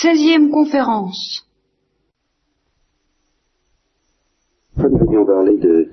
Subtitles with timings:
[0.00, 1.46] Seizième conférence.
[4.78, 5.90] Nous venions parler de,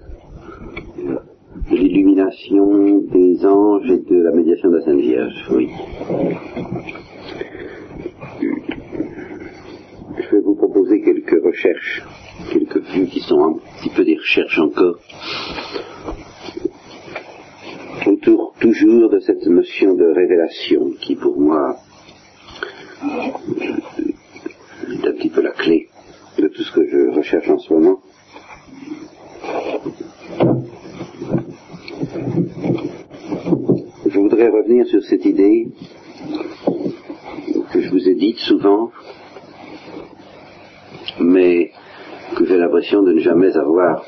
[1.69, 5.69] de l'illumination des anges et de la médiation de la Sainte Vierge, oui.
[10.19, 12.03] Je vais vous proposer quelques recherches,
[12.53, 14.99] quelques vues qui sont un petit peu des recherches encore,
[18.05, 21.75] autour toujours de cette notion de révélation qui pour moi
[23.03, 25.87] est un petit peu la clé
[26.37, 27.99] de tout ce que je recherche en ce moment.
[34.05, 35.67] Je voudrais revenir sur cette idée
[37.71, 38.91] que je vous ai dite souvent,
[41.19, 41.71] mais
[42.35, 44.05] que j'ai l'impression de ne jamais avoir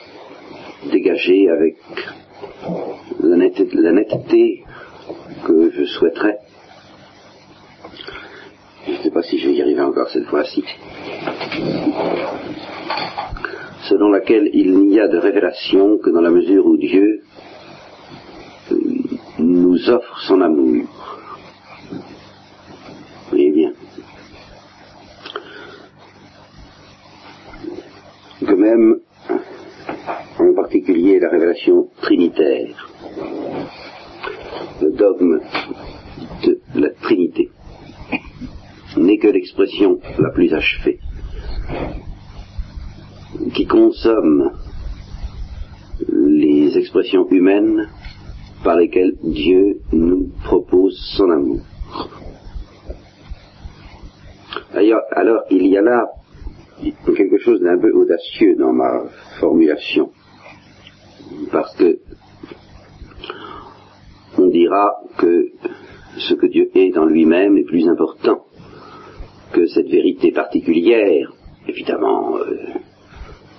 [0.91, 1.77] dégagé avec
[3.21, 4.63] la la netteté
[5.45, 6.39] que je souhaiterais.
[8.99, 10.61] Je ne sais pas si je vais y arriver encore cette fois-ci.
[13.87, 17.21] Selon laquelle il n'y a de révélation que dans la mesure où Dieu
[19.37, 20.85] nous offre son amour.
[23.29, 23.71] Voyez bien.
[28.41, 28.99] Que même,
[30.39, 32.89] en particulier, la révélation trinitaire,
[34.81, 35.39] le dogme
[36.43, 37.49] de la Trinité,
[38.99, 40.99] n'est que l'expression la plus achevée,
[43.53, 44.51] qui consomme
[46.07, 47.89] les expressions humaines
[48.63, 51.61] par lesquelles Dieu nous propose son amour.
[54.73, 56.07] D'ailleurs, alors il y a là
[57.05, 59.05] quelque chose d'un peu audacieux dans ma
[59.39, 60.11] formulation,
[61.51, 61.99] parce que
[64.37, 65.51] on dira que
[66.17, 68.45] ce que Dieu est dans lui-même est plus important
[69.51, 71.31] que cette vérité particulière,
[71.67, 72.55] évidemment euh,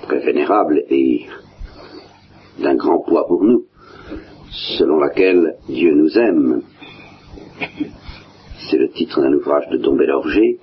[0.02, 1.26] très vénérable et
[2.62, 3.64] d'un grand poids pour nous,
[4.78, 6.62] selon laquelle Dieu nous aime.
[8.70, 10.58] C'est le titre d'un ouvrage de Don Bellorger.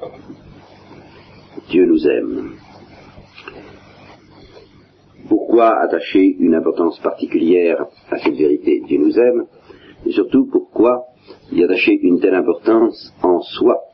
[1.69, 2.51] Dieu nous aime.
[5.27, 9.45] Pourquoi attacher une importance particulière à cette vérité Dieu nous aime
[10.05, 11.07] Et surtout, pourquoi
[11.51, 13.86] y attacher une telle importance en soi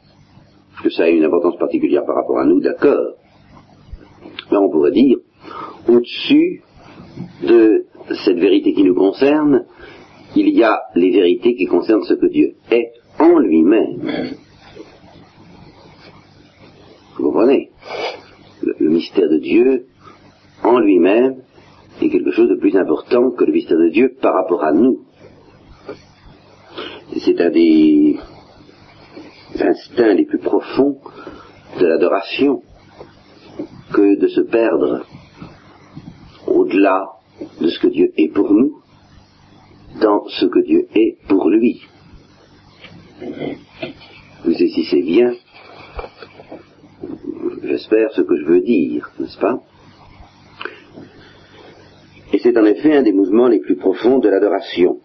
[0.83, 3.15] Que ça a une importance particulière par rapport à nous, d'accord.
[4.51, 5.17] Mais on pourrait dire,
[5.87, 6.61] au-dessus
[7.41, 7.85] de
[8.25, 9.65] cette vérité qui nous concerne,
[10.35, 14.35] il y a les vérités qui concernent ce que Dieu est en lui-même.
[17.17, 17.69] Vous comprenez?
[18.61, 19.85] Le, le, mystère de Dieu
[20.63, 21.43] en lui-même
[22.01, 24.99] est quelque chose de plus important que le mystère de Dieu par rapport à nous.
[27.19, 28.17] C'est un des
[29.63, 30.99] instincts les plus profonds
[31.79, 32.61] de l'adoration
[33.93, 35.05] que de se perdre
[36.47, 37.03] au-delà
[37.61, 38.79] de ce que Dieu est pour nous
[40.01, 41.81] dans ce que Dieu est pour lui.
[44.43, 45.33] Vous saisissez bien,
[47.63, 49.59] j'espère, ce que je veux dire, n'est-ce pas?
[52.33, 54.99] Et c'est en effet un des mouvements les plus profonds de l'adoration.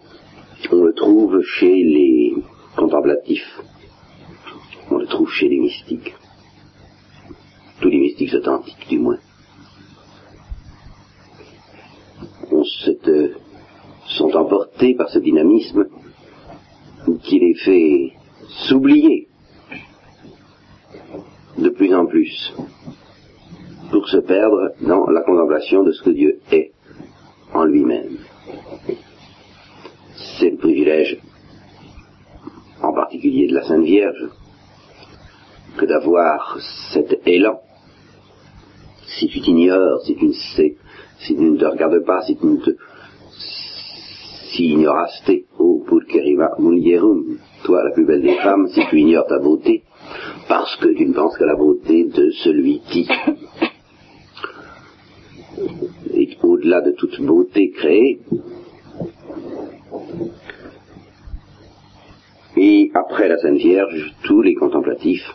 [0.73, 2.35] On le trouve chez les
[2.75, 3.61] contemplatifs,
[5.09, 6.15] trouve chez les mystiques,
[7.81, 9.19] tous les mystiques authentiques du moins.
[14.07, 15.87] Sont emportés par ce dynamisme
[17.23, 18.13] qui les fait
[18.67, 19.29] s'oublier
[21.57, 22.53] de plus en plus
[23.91, 26.73] pour se perdre dans la contemplation de ce que Dieu est
[27.53, 28.19] en lui-même.
[30.39, 31.19] C'est le privilège
[32.83, 34.29] en particulier de la Sainte Vierge
[35.79, 36.59] que d'avoir
[36.93, 37.61] cet élan.
[39.07, 40.77] Si tu t'ignores, si tu ne sais,
[41.21, 42.71] si tu ne te regardes pas, si tu ne te
[44.53, 49.39] si ignoraste, ô pulcherima mulierum, toi la plus belle des femmes, si tu ignores ta
[49.39, 49.85] beauté,
[50.49, 53.07] parce que tu ne penses qu'à la beauté de celui qui
[56.15, 58.21] est au-delà de toute beauté créée.
[62.57, 65.31] Et après la Sainte Vierge, tous les contemplatifs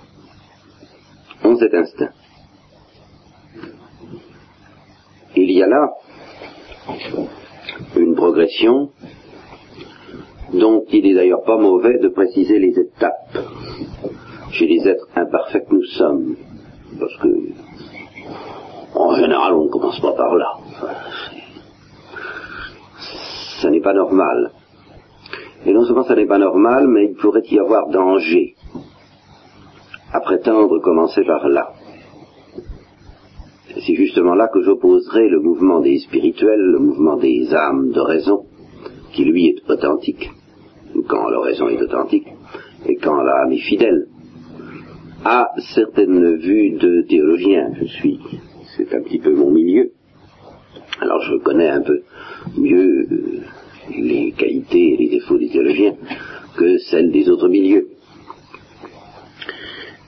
[1.44, 2.12] ont cet instinct.
[5.36, 5.90] Il y a là
[7.95, 8.92] une progression
[10.54, 13.38] dont il n'est d'ailleurs pas mauvais de préciser les étapes
[14.51, 16.36] chez les êtres imparfaits que nous sommes.
[17.00, 17.28] Parce que,
[18.96, 20.51] en général, on ne commence pas par là.
[23.62, 24.51] Ça n'est pas normal.
[25.66, 28.52] Et non seulement ça n'est pas normal, mais il pourrait y avoir danger
[30.24, 31.74] prétendre commencer par là.
[33.86, 38.46] C'est justement là que j'opposerai le mouvement des spirituels, le mouvement des âmes de raison,
[39.14, 40.30] qui lui est authentique,
[41.08, 42.28] quand la raison est authentique,
[42.86, 44.08] et quand l'âme est fidèle,
[45.25, 47.72] à certaines vues de théologiens.
[47.80, 48.20] Je suis,
[48.75, 49.92] c'est un petit peu mon milieu.
[51.00, 52.02] Alors je connais un peu
[52.58, 53.42] mieux euh,
[53.98, 55.96] les qualités et les défauts des théologiens
[56.58, 57.88] que celles des autres milieux.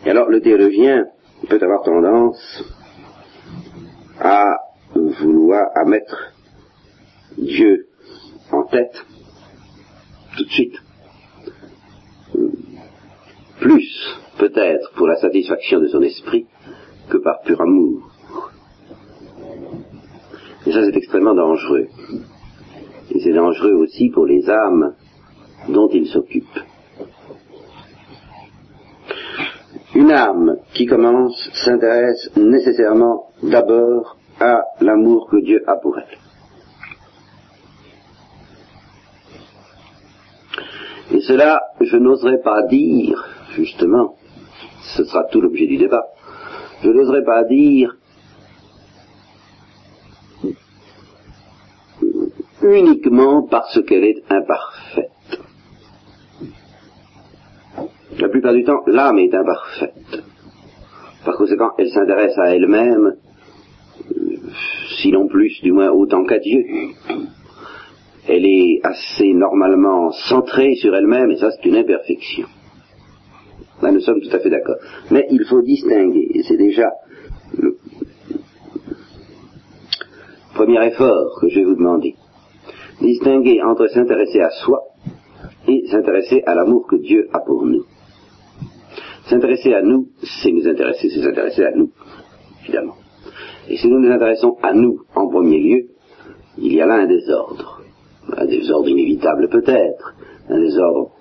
[0.05, 1.07] Et alors le théologien
[1.49, 2.63] peut avoir tendance
[4.19, 4.55] à
[4.93, 6.31] vouloir à mettre
[7.37, 7.87] Dieu
[8.51, 9.03] en tête
[10.37, 10.75] tout de suite.
[13.59, 16.45] Plus peut-être pour la satisfaction de son esprit
[17.09, 18.11] que par pur amour.
[20.67, 21.87] Et ça c'est extrêmement dangereux.
[23.11, 24.93] Et c'est dangereux aussi pour les âmes
[25.69, 26.59] dont il s'occupe.
[30.05, 36.17] Une âme qui commence s'intéresse nécessairement d'abord à l'amour que Dieu a pour elle.
[41.11, 44.13] Et cela, je n'oserais pas dire, justement,
[44.95, 46.05] ce sera tout l'objet du débat,
[46.83, 47.95] je n'oserais pas dire
[52.61, 54.74] uniquement parce qu'elle est imparfaite.
[58.19, 60.23] La plupart du temps, l'âme est imparfaite.
[61.25, 63.15] Par conséquent, elle s'intéresse à elle-même,
[65.01, 66.63] sinon plus, du moins autant qu'à Dieu.
[68.27, 72.47] Elle est assez normalement centrée sur elle-même, et ça c'est une imperfection.
[73.81, 74.77] Là, nous sommes tout à fait d'accord.
[75.11, 76.89] Mais il faut distinguer, et c'est déjà
[77.57, 77.77] le
[80.53, 82.15] premier effort que je vais vous demander,
[83.01, 84.81] distinguer entre s'intéresser à soi
[85.67, 87.83] et s'intéresser à l'amour que Dieu a pour nous.
[89.27, 91.91] S'intéresser à nous, c'est nous intéresser, c'est s'intéresser à nous,
[92.63, 92.95] évidemment.
[93.67, 95.87] Et si nous nous intéressons à nous en premier lieu,
[96.59, 97.81] il y a là un désordre.
[98.37, 100.15] Un désordre inévitable peut-être,
[100.49, 101.11] un désordre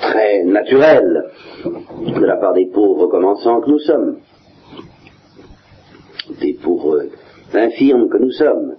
[0.00, 1.26] très naturel
[1.64, 4.18] de la part des pauvres commençants que nous sommes,
[6.40, 7.04] des pauvres
[7.54, 8.76] infirmes que nous sommes.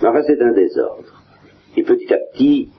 [0.00, 1.22] Mais enfin, c'est un désordre.
[1.76, 2.70] Et petit à petit,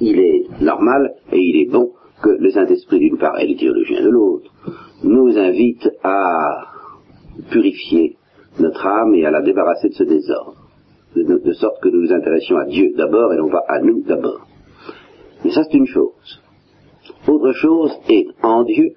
[0.00, 1.92] il est normal et il est bon
[2.22, 4.50] que le Saint-Esprit d'une part et les théologiens de l'autre
[5.04, 6.66] nous invitent à
[7.50, 8.16] purifier
[8.58, 10.56] notre âme et à la débarrasser de ce désordre,
[11.14, 14.02] de, de sorte que nous nous intéressions à Dieu d'abord et non pas à nous
[14.02, 14.46] d'abord.
[15.44, 16.42] Mais ça c'est une chose.
[17.26, 18.94] Autre chose est en Dieu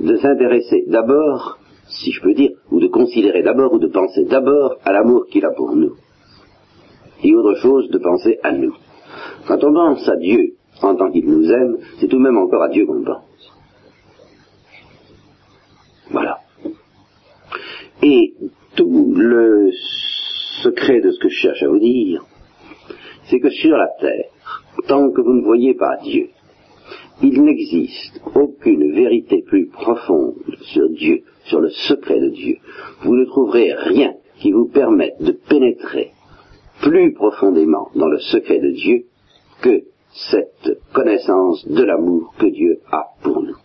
[0.00, 1.58] de s'intéresser d'abord,
[1.88, 5.44] si je peux dire, ou de considérer d'abord ou de penser d'abord à l'amour qu'il
[5.44, 5.94] a pour nous.
[7.22, 8.74] Et autre chose de penser à nous.
[9.46, 12.62] Quand on pense à Dieu en tant qu'il nous aime, c'est tout de même encore
[12.62, 13.52] à Dieu qu'on pense.
[16.10, 16.38] Voilà.
[18.02, 18.34] Et
[18.76, 19.70] tout le
[20.62, 22.24] secret de ce que je cherche à vous dire,
[23.24, 24.30] c'est que sur la terre,
[24.86, 26.28] tant que vous ne voyez pas Dieu,
[27.22, 30.34] il n'existe aucune vérité plus profonde
[30.72, 32.56] sur Dieu, sur le secret de Dieu.
[33.02, 36.12] Vous ne trouverez rien qui vous permette de pénétrer
[36.82, 39.04] plus profondément dans le secret de Dieu
[39.62, 39.82] que
[40.30, 43.56] cette connaissance de l'amour que Dieu a pour nous.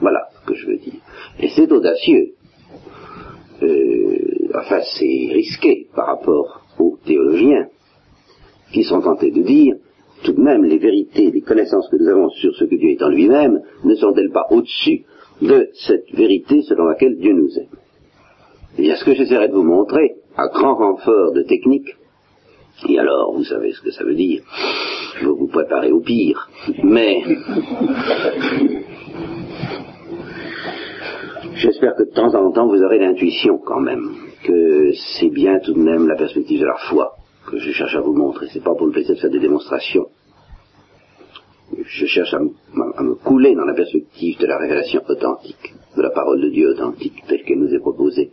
[0.00, 1.00] Voilà ce que je veux dire.
[1.40, 2.34] Et c'est audacieux.
[3.62, 7.68] Euh, enfin, c'est risqué par rapport aux théologiens
[8.72, 9.76] qui sont tentés de dire
[10.24, 13.02] tout de même les vérités, les connaissances que nous avons sur ce que Dieu est
[13.02, 15.04] en lui-même ne sont-elles pas au-dessus
[15.40, 17.78] de cette vérité selon laquelle Dieu nous aime?
[18.78, 21.88] Et bien, ce que j'essaierai de vous montrer, à grand renfort de technique,
[22.88, 24.42] et alors, vous savez ce que ça veut dire.
[25.20, 26.48] Vais vous préparer au pire.
[26.84, 27.22] Mais
[31.54, 34.14] j'espère que de temps en temps vous aurez l'intuition quand même
[34.44, 37.16] que c'est bien tout de même la perspective de la foi
[37.50, 38.48] que je cherche à vous montrer.
[38.52, 40.06] C'est pas pour le plaisir de faire des démonstrations.
[41.82, 46.40] Je cherche à me couler dans la perspective de la révélation authentique, de la parole
[46.42, 48.32] de Dieu authentique telle qu'elle nous est proposée.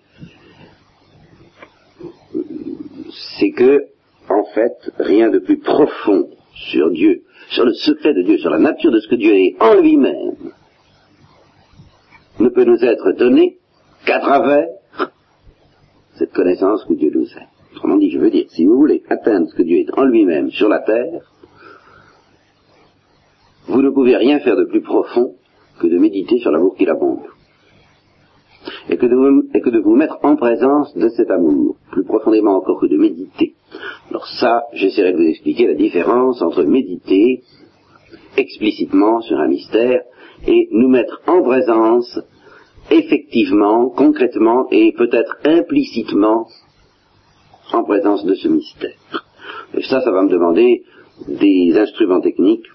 [3.39, 3.92] C'est que
[4.33, 8.59] en fait rien de plus profond sur Dieu, sur le secret de Dieu, sur la
[8.59, 10.51] nature de ce que Dieu est en lui-même,
[12.39, 13.57] ne peut nous être donné
[14.05, 14.67] qu'à travers
[16.15, 17.75] cette connaissance que Dieu nous a.
[17.75, 20.51] Autrement dit, je veux dire, si vous voulez atteindre ce que Dieu est en lui-même
[20.51, 21.21] sur la terre,
[23.67, 25.35] vous ne pouvez rien faire de plus profond
[25.79, 27.32] que de méditer sur l'amour qu'il a pour nous
[28.89, 32.97] et que, de vous, mettre en présence de cet amour, plus profondément encore que de
[32.97, 33.53] méditer.
[34.09, 37.41] Alors ça, j'essaierai de vous expliquer la différence entre méditer
[38.37, 40.01] explicitement sur un mystère
[40.47, 42.19] et nous mettre en présence
[42.91, 46.47] effectivement, concrètement et peut-être implicitement
[47.71, 49.25] en présence de ce mystère.
[49.75, 50.83] Et ça, ça va me demander
[51.27, 52.67] des instruments techniques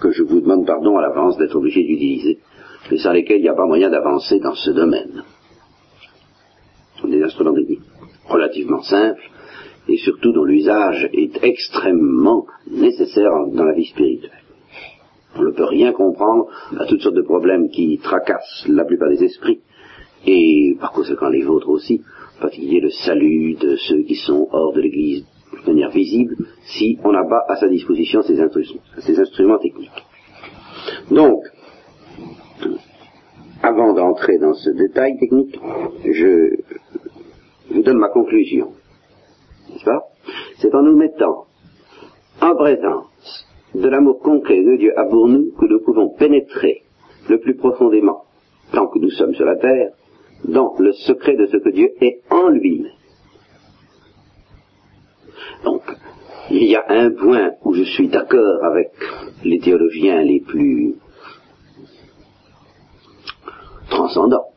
[0.00, 2.38] que je vous demande pardon à l'avance d'être obligé d'utiliser,
[2.90, 5.22] mais sans lesquels il n'y a pas moyen d'avancer dans ce domaine.
[7.04, 7.80] Des instruments techniques
[8.26, 9.22] relativement simples
[9.88, 14.42] et surtout dont l'usage est extrêmement nécessaire dans la vie spirituelle.
[15.36, 19.24] On ne peut rien comprendre à toutes sortes de problèmes qui tracassent la plupart des
[19.24, 19.60] esprits,
[20.26, 22.02] et par conséquent les vôtres aussi,
[22.38, 25.24] en particulier le salut de ceux qui sont hors de l'Église
[25.64, 28.36] de manière visible, si on n'a pas à sa disposition ces,
[28.98, 29.90] ces instruments techniques.
[31.10, 31.42] Donc,
[33.62, 35.58] avant d'entrer dans ce détail technique,
[36.04, 36.56] je
[37.70, 38.72] vous donne ma conclusion.
[39.70, 40.04] N'est-ce pas?
[40.58, 41.46] C'est en nous mettant
[42.40, 46.82] en présence de l'amour concret que Dieu a pour nous que nous pouvons pénétrer
[47.28, 48.24] le plus profondément,
[48.72, 49.90] tant que nous sommes sur la terre,
[50.44, 52.92] dans le secret de ce que Dieu est en lui-même.
[55.64, 55.82] Donc,
[56.50, 58.90] il y a un point où je suis d'accord avec
[59.44, 60.94] les théologiens les plus
[64.08, 64.48] transcendants,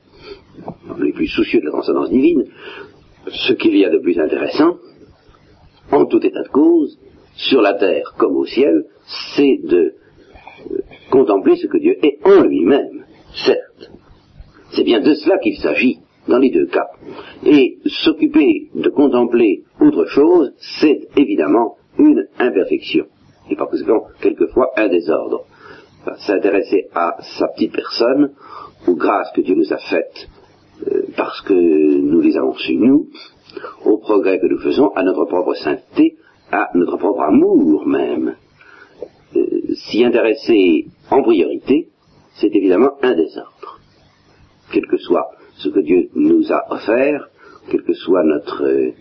[1.00, 2.46] les plus soucieux de la transcendance divine,
[3.28, 4.78] ce qu'il y a de plus intéressant,
[5.92, 6.98] en tout état de cause,
[7.36, 8.86] sur la terre comme au ciel,
[9.36, 9.94] c'est de
[10.72, 10.78] euh,
[11.10, 13.06] contempler ce que Dieu est en lui-même,
[13.46, 13.92] certes.
[14.72, 16.88] C'est bien de cela qu'il s'agit dans les deux cas.
[17.46, 23.06] Et s'occuper de contempler autre chose, c'est évidemment une imperfection.
[23.50, 25.46] Et par conséquent, quelquefois, un désordre.
[26.26, 28.32] S'intéresser à sa petite personne,
[28.88, 30.28] aux grâces que Dieu nous a faites,
[30.88, 33.08] euh, parce que nous les avons reçues, nous,
[33.86, 36.18] au progrès que nous faisons, à notre propre sainteté,
[36.52, 38.36] à notre propre amour même.
[39.36, 41.90] Euh, s'y intéresser en priorité,
[42.36, 43.80] c'est évidemment un désordre.
[44.72, 47.30] Quel que soit ce que Dieu nous a offert,
[47.70, 48.92] quelle que soit notre euh,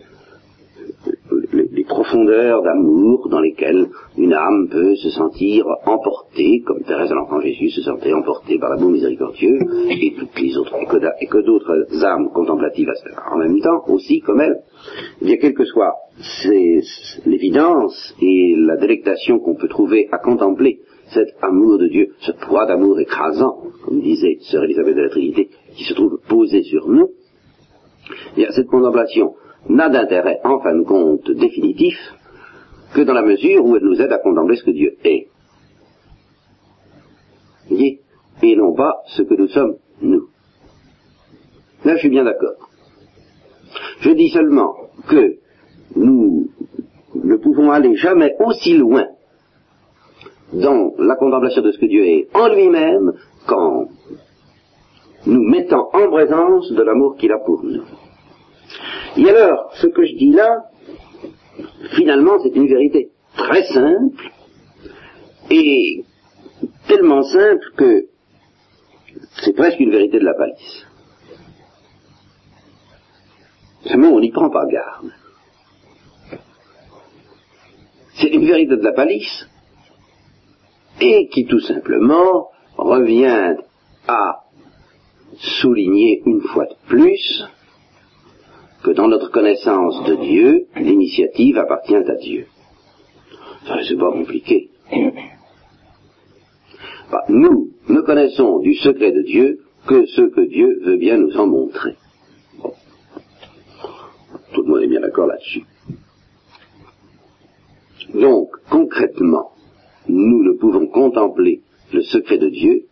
[1.90, 7.70] profondeurs d'amour dans lesquelles une âme peut se sentir emportée, comme Thérèse de l'Enfant Jésus
[7.70, 9.58] se sentait emportée par l'amour miséricordieux,
[9.90, 10.74] et toutes les autres,
[11.20, 12.88] et que, d'autres âmes contemplatives
[13.30, 14.62] en même temps, aussi comme elle.
[15.20, 15.94] Eh bien, quelle que soit
[17.26, 20.80] l'évidence et la délectation qu'on peut trouver à contempler
[21.12, 25.48] cet amour de Dieu, ce poids d'amour écrasant, comme disait Sœur Élisabeth de la Trinité,
[25.74, 27.08] qui se trouve posé sur nous,
[28.36, 29.34] y a cette contemplation
[29.68, 31.96] n'a d'intérêt, en fin de compte, définitif,
[32.94, 35.28] que dans la mesure où elle nous aide à contempler ce que Dieu est.
[38.42, 40.28] Et non pas ce que nous sommes, nous.
[41.84, 42.70] Là, je suis bien d'accord.
[44.00, 44.74] Je dis seulement
[45.08, 45.36] que
[45.94, 46.48] nous
[47.14, 49.06] ne pouvons aller jamais aussi loin
[50.52, 53.12] dans la contemplation de ce que Dieu est en lui-même
[53.46, 53.86] qu'en
[55.26, 57.82] nous mettant en présence de l'amour qu'il a pour nous.
[59.20, 60.70] Et alors, ce que je dis là,
[61.94, 64.30] finalement, c'est une vérité très simple
[65.50, 66.04] et
[66.88, 68.06] tellement simple que
[69.42, 70.86] c'est presque une vérité de la palisse.
[73.84, 75.12] Seulement, on n'y prend pas garde.
[78.14, 79.46] C'est une vérité de la palisse
[80.98, 82.48] et qui tout simplement
[82.78, 83.56] revient
[84.08, 84.44] à
[85.60, 87.44] souligner une fois de plus
[88.82, 92.46] que dans notre connaissance de Dieu, l'initiative appartient à Dieu.
[93.66, 94.70] Ça, c'est pas compliqué.
[97.10, 101.36] Bah, nous ne connaissons du secret de Dieu que ce que Dieu veut bien nous
[101.36, 101.96] en montrer.
[104.52, 105.64] Tout le monde est bien d'accord là-dessus.
[108.14, 109.52] Donc, concrètement,
[110.08, 112.84] nous ne pouvons contempler le secret de Dieu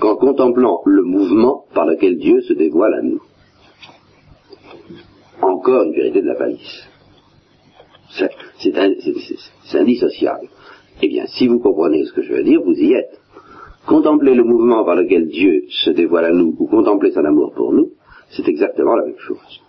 [0.00, 3.20] qu'en contemplant le mouvement par lequel Dieu se dévoile à nous
[5.42, 6.88] encore une vérité de la palisse.
[8.10, 10.48] C'est indissociable.
[11.02, 13.20] Eh bien, si vous comprenez ce que je veux dire, vous y êtes.
[13.86, 17.72] Contempler le mouvement par lequel Dieu se dévoile à nous, ou contempler son amour pour
[17.72, 17.92] nous,
[18.30, 19.62] c'est exactement la même chose.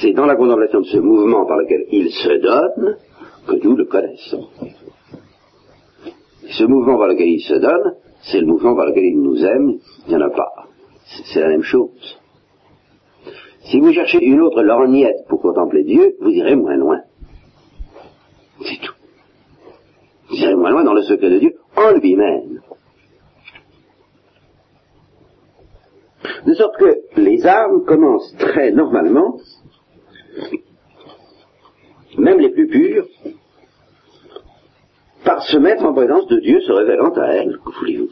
[0.00, 2.96] C'est dans la contemplation de ce mouvement par lequel il se donne
[3.46, 4.48] que nous le connaissons.
[6.48, 9.78] ce mouvement par lequel il se donne, c'est le mouvement par lequel il nous aime,
[10.06, 10.66] il n'y en a pas.
[11.32, 12.19] C'est la même chose.
[13.64, 17.00] Si vous cherchez une autre lorgnette pour contempler Dieu, vous irez moins loin.
[18.64, 18.94] C'est tout.
[20.28, 22.60] Vous irez moins loin dans le secret de Dieu en lui-même.
[26.46, 29.36] De sorte que les âmes commencent très normalement
[32.18, 33.06] même les plus pures,
[35.24, 37.58] par se mettre en présence de Dieu se révélant à elle.
[37.64, 38.10] Que voulez-vous?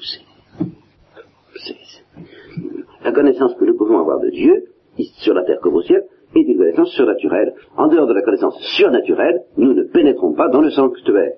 [3.05, 4.65] La connaissance que nous pouvons avoir de Dieu,
[5.05, 7.55] sur la terre comme au ciel, est une connaissance surnaturelle.
[7.77, 11.35] En dehors de la connaissance surnaturelle, nous ne pénétrons pas dans le sanctuaire.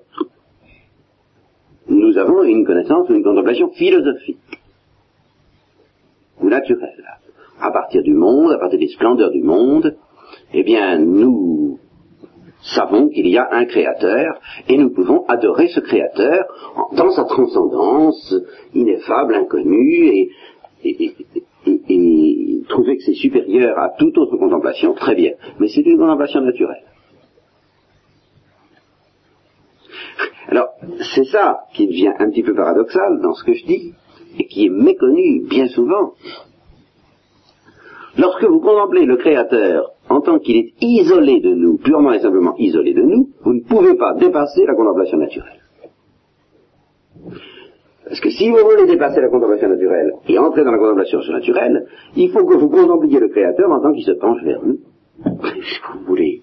[1.87, 4.61] Nous avons une connaissance une contemplation philosophique
[6.41, 7.05] ou naturelle.
[7.59, 9.95] À partir du monde, à partir des splendeurs du monde,
[10.53, 11.79] eh bien, nous
[12.75, 16.45] savons qu'il y a un créateur et nous pouvons adorer ce créateur
[16.93, 18.35] dans sa transcendance
[18.73, 20.31] ineffable, inconnue et,
[20.83, 21.15] et,
[22.71, 25.33] trouver que c'est supérieur à toute autre contemplation, très bien.
[25.59, 26.83] Mais c'est une contemplation naturelle.
[30.47, 30.69] Alors,
[31.13, 33.93] c'est ça qui devient un petit peu paradoxal dans ce que je dis,
[34.37, 36.13] et qui est méconnu bien souvent.
[38.17, 42.55] Lorsque vous contemplez le Créateur en tant qu'il est isolé de nous, purement et simplement
[42.57, 45.60] isolé de nous, vous ne pouvez pas dépasser la contemplation naturelle.
[48.11, 51.87] Parce que si vous voulez dépasser la contemplation naturelle et entrer dans la contemplation surnaturelle,
[52.17, 54.79] il faut que vous contempliez le Créateur en tant qu'il se penche vers nous.
[55.23, 56.41] Vous voulez,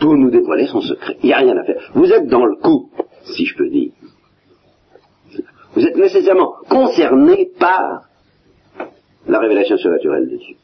[0.00, 1.16] pour nous dévoiler son secret.
[1.22, 1.92] Il n'y a rien à faire.
[1.94, 2.90] Vous êtes dans le coup,
[3.22, 3.92] si je peux dire.
[5.76, 8.08] Vous êtes nécessairement concerné par
[9.28, 10.56] la révélation surnaturelle de Dieu.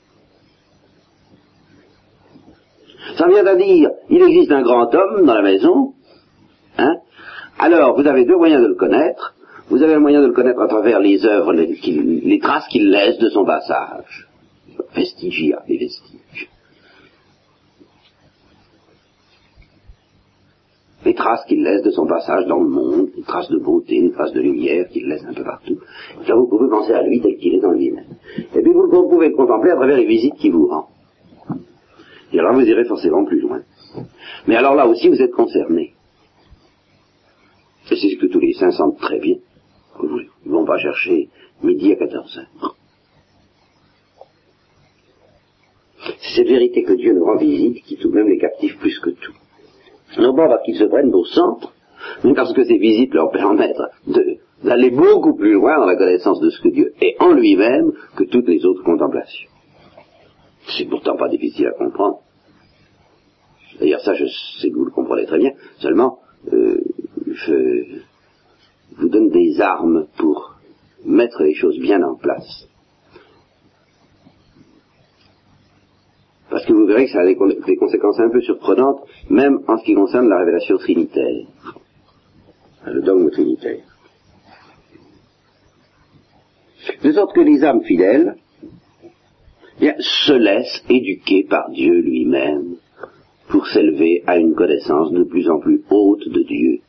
[3.16, 5.92] Ça vient à dire, il existe un grand homme dans la maison,
[6.78, 6.96] hein,
[7.60, 9.36] alors vous avez deux moyens de le connaître.
[9.70, 13.28] Vous avez moyen de le connaître à travers les œuvres, les, traces qu'il laisse de
[13.28, 14.28] son passage.
[14.94, 16.48] Vestigia, les vestiges.
[21.04, 24.10] Les traces qu'il laisse de son passage dans le monde, les traces de beauté, les
[24.10, 25.78] traces de lumière qu'il laisse un peu partout.
[26.26, 28.16] Là, vous pouvez penser à lui tel qu'il est dans lui-même.
[28.54, 30.88] Et puis vous, pouvez le contempler à travers les visites qu'il vous rend.
[32.32, 33.60] Et alors vous irez forcément plus loin.
[34.46, 35.94] Mais alors là aussi, vous êtes concerné.
[37.90, 39.36] Et c'est ce que tous les saints sentent très bien.
[40.02, 41.28] Ils ne vont pas chercher
[41.62, 42.76] midi à 14 heures.
[46.20, 48.98] C'est cette vérité que Dieu nous rend visite qui tout de même les captive plus
[49.00, 49.34] que tout.
[50.18, 51.72] Non pas parce qu'ils se prennent au centre,
[52.24, 53.76] mais parce que ces visites leur permettent
[54.62, 58.24] d'aller beaucoup plus loin dans la connaissance de ce que Dieu est en lui-même que
[58.24, 59.50] toutes les autres contemplations.
[60.76, 62.20] C'est pourtant pas difficile à comprendre.
[63.80, 64.26] D'ailleurs, ça, je
[64.60, 65.52] sais que vous le comprenez très bien.
[65.78, 66.18] Seulement,
[66.52, 66.80] euh,
[67.26, 68.00] je
[68.96, 70.54] vous donne des armes pour
[71.04, 72.68] mettre les choses bien en place.
[76.50, 79.84] Parce que vous verrez que ça a des, conséquences un peu surprenantes, même en ce
[79.84, 81.46] qui concerne la révélation trinitaire,
[82.86, 83.84] le dogme trinitaire.
[87.02, 88.36] De sorte que les âmes fidèles
[89.78, 92.76] se laissent éduquer par Dieu lui-même
[93.48, 96.80] pour s'élever à une connaissance de plus en plus haute de Dieu,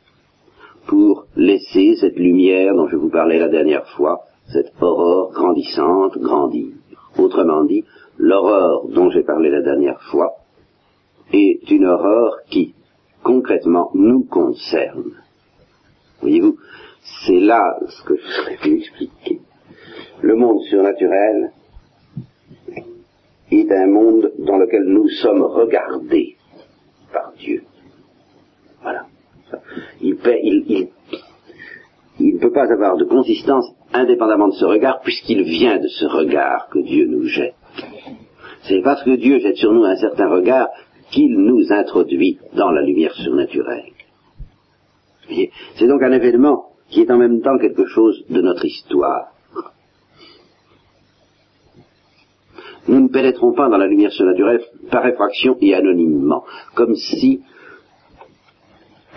[0.90, 4.22] pour laisser cette lumière dont je vous parlais la dernière fois,
[4.52, 6.66] cette aurore grandissante, grandir.
[7.16, 7.84] Autrement dit,
[8.18, 10.32] l'aurore dont j'ai parlé la dernière fois
[11.32, 12.74] est une aurore qui,
[13.22, 15.12] concrètement, nous concerne.
[16.22, 16.56] Voyez-vous,
[17.24, 19.40] c'est là ce que je voudrais vous expliquer.
[20.22, 21.52] Le monde surnaturel
[23.52, 26.34] est un monde dans lequel nous sommes regardés
[27.12, 27.62] par Dieu.
[30.02, 30.16] Il,
[32.18, 36.68] ne peut pas avoir de consistance indépendamment de ce regard, puisqu'il vient de ce regard
[36.70, 37.54] que Dieu nous jette.
[38.62, 40.68] C'est parce que Dieu jette sur nous un certain regard
[41.10, 43.92] qu'il nous introduit dans la lumière surnaturelle.
[45.76, 49.28] C'est donc un événement qui est en même temps quelque chose de notre histoire.
[52.88, 57.42] Nous ne pénétrons pas dans la lumière surnaturelle par effraction et anonymement, comme si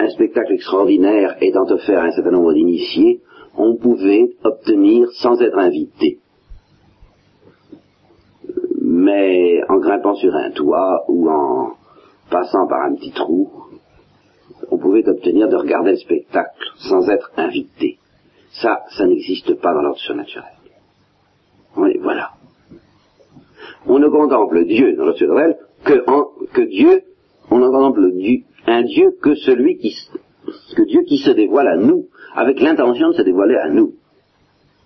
[0.03, 3.21] un spectacle extraordinaire étant offert à un certain nombre d'initiés,
[3.57, 6.19] on pouvait obtenir sans être invité.
[8.81, 11.73] Mais en grimpant sur un toit ou en
[12.29, 13.49] passant par un petit trou,
[14.71, 17.97] on pouvait obtenir de regarder le spectacle sans être invité.
[18.61, 20.53] Ça, ça n'existe pas dans l'ordre surnaturel.
[21.75, 22.31] Voilà.
[23.87, 27.03] On ne contemple Dieu dans l'ordre surnaturel que, que Dieu,
[27.51, 29.95] on ne contemple Dieu, un Dieu que celui qui,
[30.75, 33.93] que Dieu qui se dévoile à nous, avec l'intention de se dévoiler à nous.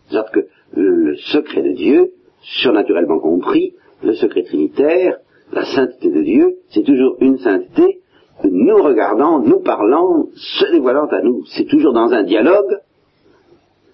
[0.09, 2.11] C'est-à-dire que le secret de Dieu,
[2.41, 5.17] surnaturellement compris, le secret trinitaire,
[5.51, 8.01] la sainteté de Dieu, c'est toujours une sainteté
[8.43, 11.43] nous regardant, nous parlant, se dévoilant à nous.
[11.55, 12.79] C'est toujours dans un dialogue,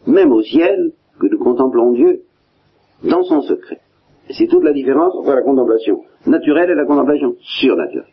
[0.08, 2.24] même au ciel, que nous contemplons Dieu
[3.04, 3.80] dans son secret.
[4.30, 8.13] Et c'est toute la différence entre la contemplation naturelle et la contemplation surnaturelle.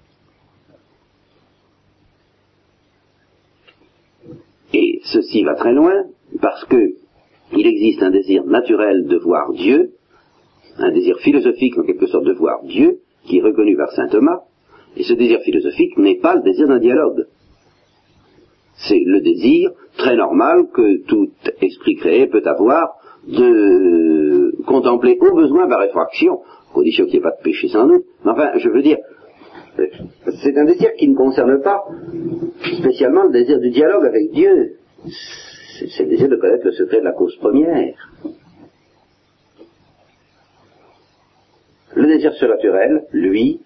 [5.13, 6.05] Ceci va très loin,
[6.41, 6.95] parce que
[7.53, 9.93] il existe un désir naturel de voir Dieu,
[10.79, 14.41] un désir philosophique en quelque sorte de voir Dieu, qui est reconnu par saint Thomas,
[14.97, 17.27] et ce désir philosophique n'est pas le désir d'un dialogue.
[18.89, 22.97] C'est le désir très normal que tout esprit créé peut avoir
[23.27, 26.41] de contempler au besoin par effraction,
[26.73, 28.99] condition qu'il n'y ait pas de péché sans doute, mais enfin, je veux dire,
[29.79, 29.87] euh,
[30.43, 31.85] c'est un désir qui ne concerne pas
[32.79, 34.77] spécialement le désir du dialogue avec Dieu.
[35.07, 38.11] C'est le désir de connaître le secret de la cause première.
[41.95, 43.61] Le désir surnaturel, lui,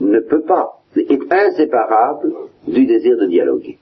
[0.00, 2.32] ne peut pas, est inséparable
[2.66, 3.78] du désir de dialoguer.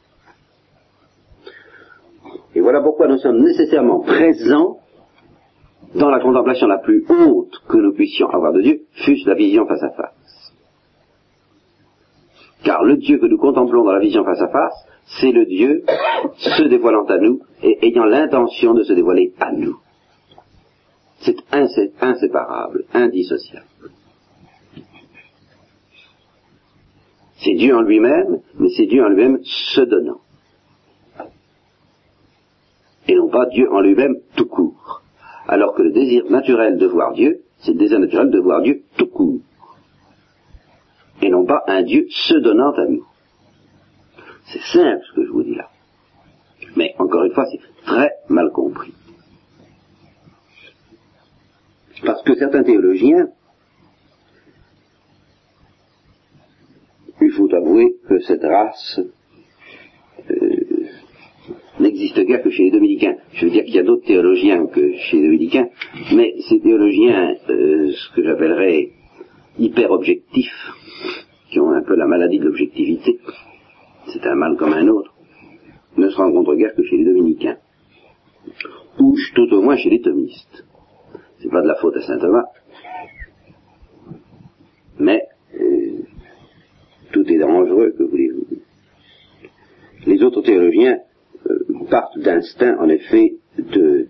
[2.54, 4.78] Et voilà pourquoi nous sommes nécessairement présents
[5.94, 9.66] dans la contemplation la plus haute que nous puissions avoir de Dieu, fût-ce la vision
[9.66, 10.52] face à face.
[12.64, 15.84] Car le Dieu que nous contemplons dans la vision face à face, c'est le Dieu
[16.36, 19.78] se dévoilant à nous et ayant l'intention de se dévoiler à nous.
[21.20, 21.36] C'est
[22.00, 23.66] inséparable, indissociable.
[27.38, 30.20] C'est Dieu en lui-même, mais c'est Dieu en lui-même se donnant.
[33.06, 35.02] Et non pas Dieu en lui-même tout court.
[35.46, 38.82] Alors que le désir naturel de voir Dieu, c'est le désir naturel de voir Dieu
[38.96, 39.40] tout court.
[41.22, 43.06] Et non pas un Dieu se donnant à nous.
[44.52, 45.68] C'est simple ce que je vous dis là.
[46.76, 48.94] Mais encore une fois, c'est très mal compris.
[52.04, 53.28] Parce que certains théologiens,
[57.20, 59.00] il faut avouer que cette race
[60.30, 60.86] euh,
[61.80, 63.16] n'existe guère que chez les dominicains.
[63.32, 65.68] Je veux dire qu'il y a d'autres théologiens que chez les dominicains,
[66.14, 68.90] mais ces théologiens, euh, ce que j'appellerais
[69.58, 70.72] hyper objectifs,
[71.50, 73.18] qui ont un peu la maladie de l'objectivité,
[74.12, 75.14] c'est un mal comme un autre,
[75.96, 77.56] ne se rencontrent guère que chez les dominicains,
[78.98, 80.64] ou tout au moins chez les thomistes.
[81.40, 82.46] C'est pas de la faute à saint Thomas,
[84.98, 85.22] mais
[85.54, 86.02] euh,
[87.12, 88.46] tout est dangereux, que voulez-vous.
[90.06, 90.98] Les autres théologiens
[91.48, 91.58] euh,
[91.90, 94.08] partent d'instinct, en effet, de,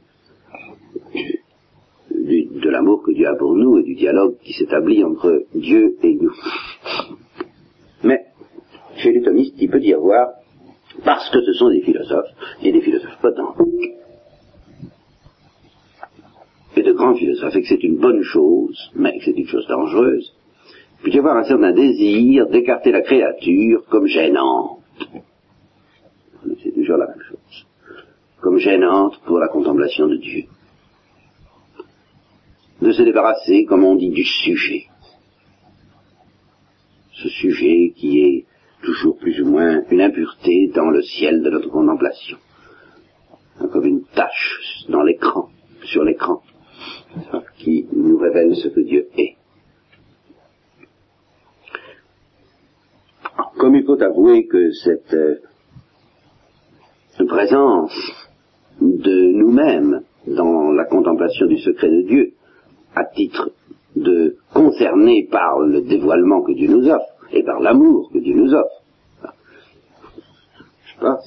[2.10, 5.96] de, de l'amour que Dieu a pour nous et du dialogue qui s'établit entre Dieu
[6.02, 6.34] et nous.
[8.04, 8.27] Mais
[9.12, 10.28] chez il peut y avoir,
[11.04, 12.30] parce que ce sont des philosophes,
[12.62, 13.54] et des philosophes potents,
[16.76, 19.66] et de grands philosophes, et que c'est une bonne chose, mais que c'est une chose
[19.66, 20.32] dangereuse,
[20.98, 24.80] il peut y avoir un certain désir d'écarter la créature comme gênante.
[26.62, 27.66] C'est toujours la même chose.
[28.40, 30.44] Comme gênante pour la contemplation de Dieu.
[32.82, 34.86] De se débarrasser, comme on dit, du sujet.
[37.12, 38.47] Ce sujet qui est
[38.88, 42.38] toujours plus ou moins une impureté dans le ciel de notre contemplation.
[43.70, 45.50] Comme une tache dans l'écran,
[45.82, 46.40] sur l'écran,
[47.58, 49.36] qui nous révèle ce que Dieu est.
[53.58, 55.36] Comme il faut avouer que cette euh,
[57.26, 57.92] présence
[58.80, 62.32] de nous-mêmes dans la contemplation du secret de Dieu,
[62.94, 63.50] à titre
[63.96, 68.52] de concerné par le dévoilement que Dieu nous offre et par l'amour que Dieu nous
[68.54, 68.82] offre.
[70.84, 71.18] Je sais pas,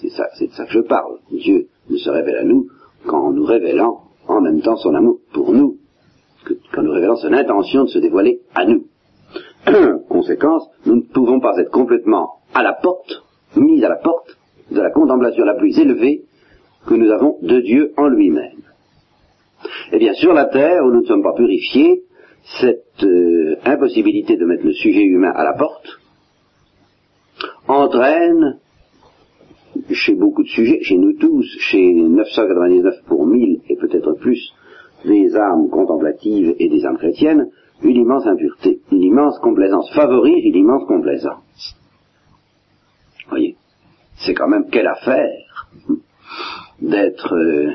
[0.00, 1.18] c'est ça, c'est de ça que je parle.
[1.30, 2.68] Dieu ne se révèle à nous
[3.06, 5.78] qu'en nous révélant en même temps son amour pour nous,
[6.72, 8.86] qu'en nous révélant son intention de se dévoiler à nous.
[10.08, 13.22] Conséquence, nous ne pouvons pas être complètement à la porte,
[13.56, 14.36] mis à la porte
[14.70, 16.24] de la contemplation la plus élevée
[16.86, 18.62] que nous avons de Dieu en lui-même.
[19.92, 22.02] Et bien sur la terre, où nous ne sommes pas purifiés,
[22.60, 26.00] cette euh, impossibilité de mettre le sujet humain à la porte
[27.68, 28.58] entraîne
[29.90, 34.52] chez beaucoup de sujets, chez nous tous, chez 999 pour 1000 et peut-être plus
[35.04, 37.48] des âmes contemplatives et des âmes chrétiennes,
[37.82, 41.76] une immense impureté, une immense complaisance, favorise une immense complaisance.
[43.28, 43.56] Voyez,
[44.16, 45.68] c'est quand même quelle affaire
[46.80, 47.72] d'être euh,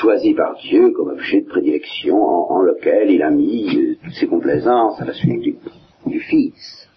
[0.00, 5.00] choisi par Dieu comme objet de prédilection en, lequel il a mis toutes ses complaisances
[5.00, 5.58] à la suite
[6.06, 6.88] du, Fils.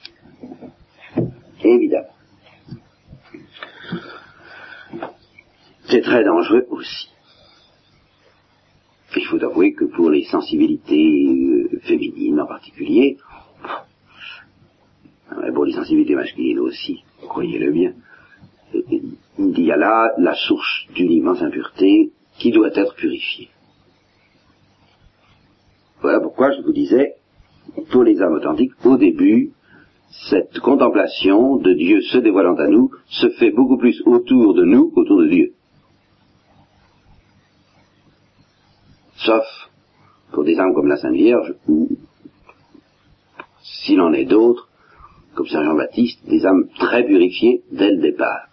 [1.64, 2.08] Évidemment.
[5.86, 7.10] C'est très dangereux aussi.
[9.16, 13.18] Il faut avouer que pour les sensibilités euh, féminines en particulier,
[15.42, 17.94] mais pour les sensibilités masculines aussi, croyez-le bien,
[18.74, 23.50] il y a là la source d'une immense impureté qui doit être purifiée.
[26.02, 27.16] Voilà pourquoi je vous disais,
[27.92, 29.52] pour les âmes authentiques, au début,
[30.30, 34.90] cette contemplation de Dieu se dévoilant à nous se fait beaucoup plus autour de nous
[34.90, 35.54] qu'autour de Dieu.
[39.18, 39.46] Sauf
[40.32, 41.90] pour des âmes comme la Sainte Vierge, ou
[43.62, 44.70] s'il en est d'autres,
[45.36, 48.49] comme Saint Jean-Baptiste, des âmes très purifiées dès le départ.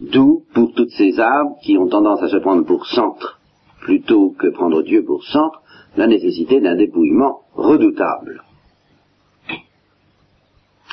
[0.00, 3.40] D'où, pour toutes ces âmes qui ont tendance à se prendre pour centre,
[3.80, 5.62] plutôt que prendre Dieu pour centre,
[5.96, 8.42] la nécessité d'un dépouillement redoutable.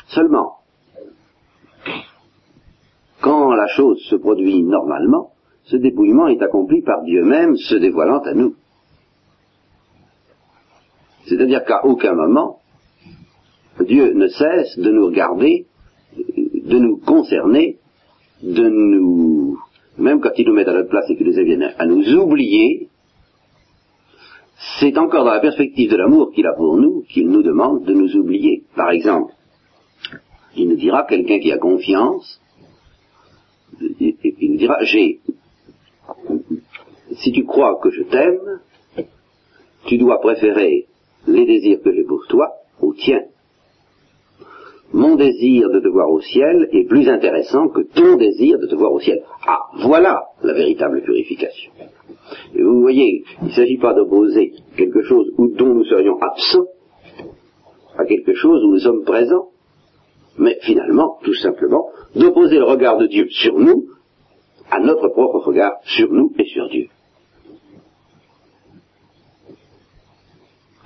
[0.07, 0.59] Seulement,
[3.19, 5.31] quand la chose se produit normalement,
[5.65, 8.55] ce dépouillement est accompli par Dieu même se dévoilant à nous.
[11.25, 12.59] C'est-à-dire qu'à aucun moment,
[13.81, 15.65] Dieu ne cesse de nous regarder,
[16.17, 17.79] de nous concerner,
[18.43, 19.57] de nous,
[19.97, 22.89] même quand il nous met à notre place et qu'il nous vient à nous oublier,
[24.79, 27.93] c'est encore dans la perspective de l'amour qu'il a pour nous qu'il nous demande de
[27.93, 28.63] nous oublier.
[28.75, 29.33] Par exemple,
[30.55, 32.41] il nous dira, quelqu'un qui a confiance,
[33.79, 35.19] il nous dira, j'ai,
[37.15, 38.59] si tu crois que je t'aime,
[39.85, 40.87] tu dois préférer
[41.27, 42.49] les désirs que j'ai pour toi
[42.81, 43.23] aux tiens.
[44.93, 48.75] Mon désir de te voir au ciel est plus intéressant que ton désir de te
[48.75, 49.23] voir au ciel.
[49.47, 51.71] Ah, voilà la véritable purification.
[52.53, 56.67] Et vous voyez, il ne s'agit pas d'opposer quelque chose dont nous serions absents
[57.97, 59.49] à quelque chose où nous sommes présents,
[60.37, 63.87] mais finalement, tout simplement, d'opposer le regard de Dieu sur nous
[64.69, 66.87] à notre propre regard sur nous et sur Dieu.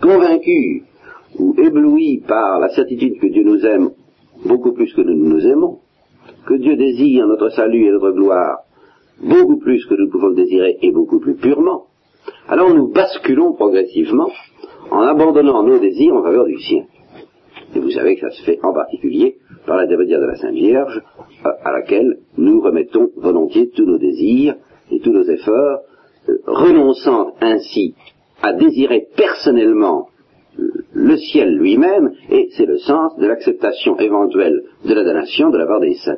[0.02, 0.84] Convaincu
[1.40, 3.92] ou ébloui par la certitude que Dieu nous aime
[4.48, 5.80] beaucoup plus que nous nous aimons,
[6.46, 8.60] que Dieu désire notre salut et notre gloire
[9.22, 11.86] beaucoup plus que nous pouvons le désirer et beaucoup plus purement,
[12.48, 14.30] alors nous basculons progressivement
[14.92, 16.84] en abandonnant nos désirs en faveur du sien.
[17.76, 20.54] Et vous savez que ça se fait en particulier par la l'intermédiaire de la Sainte
[20.54, 21.02] Vierge,
[21.44, 24.56] à laquelle nous remettons volontiers tous nos désirs
[24.92, 25.80] et tous nos efforts,
[26.30, 27.96] euh, renonçant ainsi
[28.42, 30.08] à désirer personnellement
[30.98, 35.68] le ciel lui-même, et c'est le sens de l'acceptation éventuelle de la damnation de la
[35.68, 36.18] part des saints.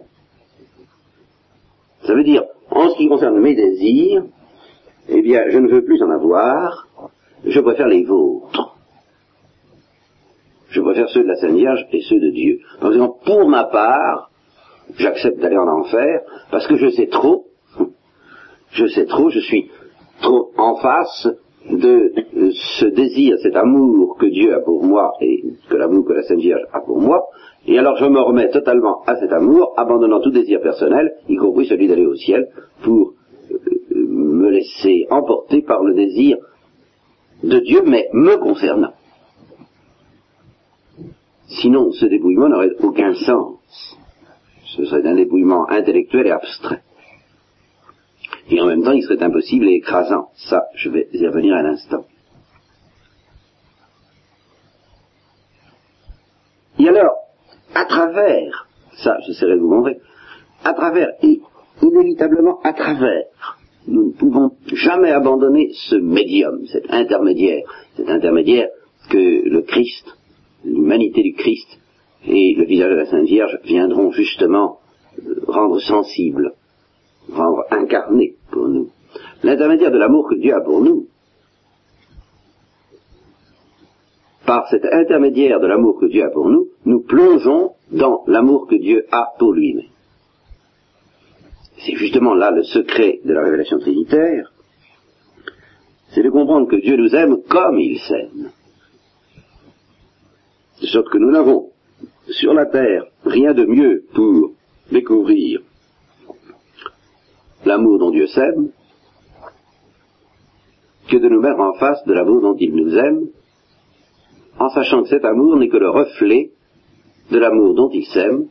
[2.04, 4.24] Ça veut dire, en ce qui concerne mes désirs,
[5.10, 6.88] eh bien, je ne veux plus en avoir,
[7.46, 8.78] je préfère les vôtres.
[10.70, 12.60] Je préfère ceux de la Sainte Vierge et ceux de Dieu.
[12.80, 14.32] Par exemple, pour ma part,
[14.98, 17.48] j'accepte d'aller en enfer parce que je sais trop,
[18.72, 19.72] je sais trop, je suis
[20.22, 21.28] trop en face
[21.70, 22.14] de
[22.54, 26.40] ce désir, cet amour que Dieu a pour moi et que l'amour que la Sainte
[26.40, 27.28] Vierge a pour moi,
[27.68, 31.68] et alors je me remets totalement à cet amour, abandonnant tout désir personnel, y compris
[31.68, 32.48] celui d'aller au ciel,
[32.84, 33.14] pour
[33.52, 33.58] euh,
[33.96, 36.38] me laisser emporter par le désir
[37.44, 38.94] de Dieu, mais me concernant.
[41.62, 43.58] Sinon, ce dépouillement n'aurait aucun sens.
[44.66, 46.82] Ce serait un dépouillement intellectuel et abstrait.
[48.50, 50.30] Et en même temps, il serait impossible et écrasant.
[50.50, 52.06] Ça, je vais y revenir un instant.
[56.80, 57.16] Et alors,
[57.76, 58.68] à travers,
[59.04, 60.00] ça, j'essaierai de vous montrer,
[60.64, 61.42] à travers, et
[61.82, 63.26] inévitablement à travers,
[63.88, 67.64] nous ne pouvons jamais abandonner ce médium, cet intermédiaire,
[67.96, 68.70] cet intermédiaire
[69.10, 70.06] que le Christ,
[70.64, 71.68] l'humanité du Christ
[72.26, 74.80] et le visage de la Sainte Vierge viendront justement
[75.20, 76.54] euh, rendre sensible
[77.32, 78.90] rendre incarné pour nous.
[79.44, 81.08] L'intermédiaire de l'amour que Dieu a pour nous,
[84.46, 88.76] par cet intermédiaire de l'amour que Dieu a pour nous, nous plongeons dans l'amour que
[88.76, 89.86] Dieu a pour lui-même.
[91.86, 94.52] C'est justement là le secret de la révélation trinitaire,
[96.10, 98.52] c'est de comprendre que Dieu nous aime comme il s'aime.
[100.82, 101.70] De sorte que nous n'avons
[102.30, 104.52] sur la terre rien de mieux pour
[104.92, 105.62] découvrir
[107.70, 108.72] l'amour dont Dieu s'aime,
[111.10, 113.28] que de nous mettre en face de l'amour dont il nous aime,
[114.60, 116.52] en sachant que cet amour n'est que le reflet
[117.32, 118.48] de l'amour dont il s'aime,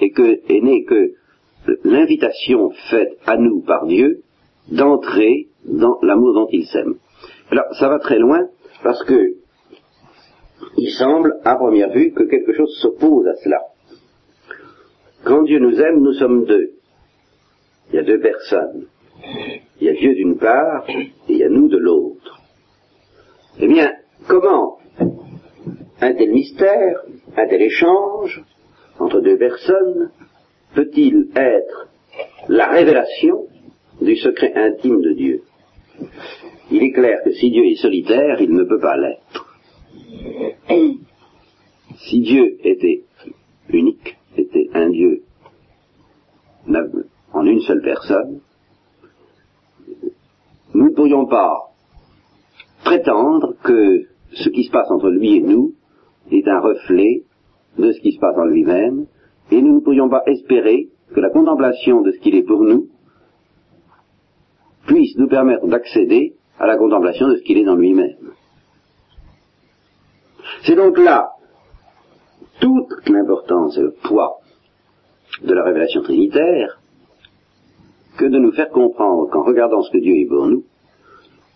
[0.00, 1.12] et que n'est que
[1.84, 4.22] l'invitation faite à nous par Dieu
[4.70, 6.94] d'entrer dans l'amour dont il s'aime.
[7.50, 8.48] Alors, ça va très loin,
[8.82, 9.34] parce que
[10.76, 13.60] il semble, à première vue, que quelque chose s'oppose à cela.
[15.24, 16.71] Quand Dieu nous aime, nous sommes deux
[17.92, 18.86] il y a deux personnes.
[19.80, 22.40] Il y a Dieu d'une part et il y a nous de l'autre.
[23.58, 23.92] Eh bien,
[24.26, 24.78] comment
[26.00, 27.02] un tel mystère,
[27.36, 28.42] un tel échange
[28.98, 30.10] entre deux personnes
[30.74, 31.88] peut-il être
[32.48, 33.46] la révélation
[34.00, 35.42] du secret intime de Dieu?
[36.70, 39.58] Il est clair que si Dieu est solitaire, il ne peut pas l'être.
[41.98, 43.04] si Dieu était
[43.68, 45.24] unique, était un Dieu
[47.32, 48.40] en une seule personne,
[50.74, 51.70] nous ne pourrions pas
[52.84, 55.74] prétendre que ce qui se passe entre lui et nous
[56.30, 57.24] est un reflet
[57.78, 59.06] de ce qui se passe en lui-même,
[59.50, 62.88] et nous ne pourrions pas espérer que la contemplation de ce qu'il est pour nous
[64.86, 68.32] puisse nous permettre d'accéder à la contemplation de ce qu'il est dans lui-même.
[70.64, 71.30] C'est donc là
[72.60, 74.38] toute l'importance et le poids
[75.42, 76.81] de la révélation trinitaire
[78.16, 80.64] que de nous faire comprendre qu'en regardant ce que Dieu est pour nous,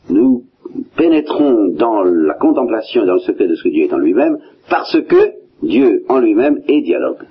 [0.08, 0.44] nous
[0.96, 4.38] pénétrons dans la contemplation et dans le secret de ce que Dieu est en lui-même,
[4.68, 7.26] parce que Dieu en lui-même est dialogue.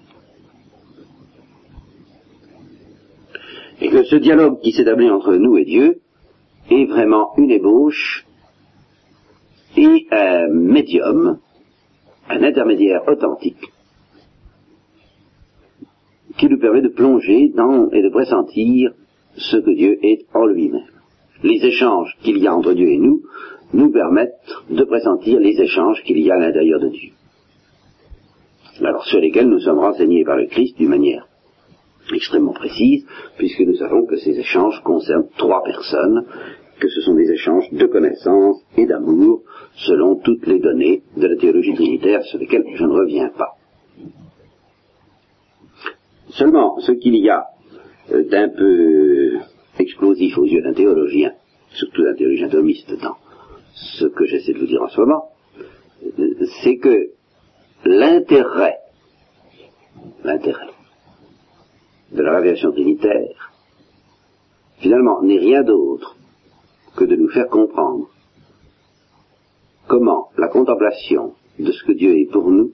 [3.82, 6.00] Et que ce dialogue qui s'établit entre nous et Dieu
[6.70, 8.26] est vraiment une ébauche
[9.78, 11.40] et un médium,
[12.30, 13.72] un intermédiaire authentique,
[16.38, 18.94] qui nous permet de plonger dans et de pressentir
[19.38, 20.88] ce que Dieu est en lui-même.
[21.44, 23.22] Les échanges qu'il y a entre Dieu et nous
[23.74, 24.34] nous permettent
[24.70, 27.12] de pressentir les échanges qu'il y a à l'intérieur de Dieu.
[28.82, 31.28] Alors sur lesquels nous sommes renseignés par le Christ d'une manière
[32.14, 33.06] extrêmement précise,
[33.38, 36.26] puisque nous savons que ces échanges concernent trois personnes,
[36.80, 39.42] que ce sont des échanges de connaissances et d'amour,
[39.76, 43.54] selon toutes les données de la théologie trinitaire sur lesquelles je ne reviens pas.
[46.30, 47.46] Seulement, ce qu'il y a
[48.10, 49.40] d'un peu
[49.80, 51.34] explosif aux yeux d'un théologien,
[51.72, 53.18] surtout d'un théologien thomiste dans
[53.74, 55.30] ce que j'essaie de vous dire en ce moment,
[56.20, 57.10] euh, c'est que
[57.84, 58.78] l'intérêt,
[60.24, 60.70] l'intérêt
[62.12, 63.52] de la révélation trinitaire,
[64.80, 66.16] finalement, n'est rien d'autre
[66.96, 68.10] que de nous faire comprendre
[69.88, 72.72] comment la contemplation de ce que Dieu est pour nous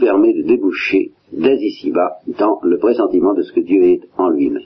[0.00, 4.64] permet de déboucher dès ici-bas dans le pressentiment de ce que Dieu est en lui-même.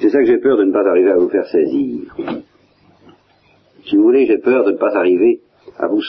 [0.00, 2.16] C'est ça que j'ai peur de ne pas arriver à vous faire saisir.
[3.84, 5.40] Si vous voulez, j'ai peur de ne pas arriver
[5.76, 6.00] à vous,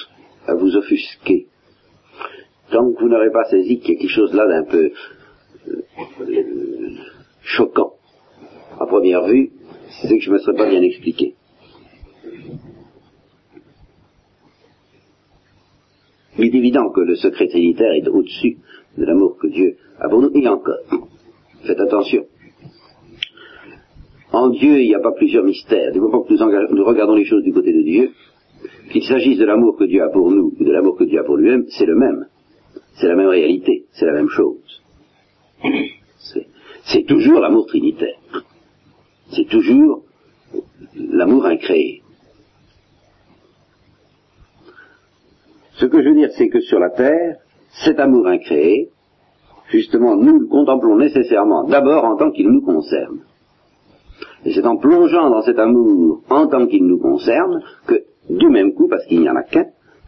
[0.48, 1.48] à vous offusquer.
[2.72, 4.92] Tant que vous n'aurez pas saisi qu'il y a quelque chose là d'un peu
[5.68, 6.92] euh,
[7.42, 7.94] choquant
[8.80, 9.52] à première vue,
[10.02, 11.36] c'est que je ne me serais pas bien expliqué.
[16.42, 18.58] Il est évident que le secret trinitaire est au-dessus
[18.98, 20.80] de l'amour que Dieu a pour nous, et encore.
[21.64, 22.26] Faites attention.
[24.32, 25.92] En Dieu, il n'y a pas plusieurs mystères.
[25.92, 28.10] Du moment que nous, regardons les choses du côté de Dieu,
[28.92, 31.24] qu'il s'agisse de l'amour que Dieu a pour nous ou de l'amour que Dieu a
[31.24, 32.26] pour lui-même, c'est le même.
[32.96, 34.82] C'est la même réalité, c'est la même chose.
[36.86, 38.18] C'est toujours l'amour trinitaire.
[39.36, 40.06] C'est toujours
[40.96, 42.01] l'amour incréé.
[45.74, 47.38] Ce que je veux dire, c'est que sur la terre,
[47.86, 48.90] cet amour incréé,
[49.70, 53.20] justement, nous le contemplons nécessairement d'abord en tant qu'il nous concerne.
[54.46, 58.74] Et c'est en plongeant dans cet amour en tant qu'il nous concerne que, du même
[58.74, 59.66] coup, parce qu'il n'y en a qu'un,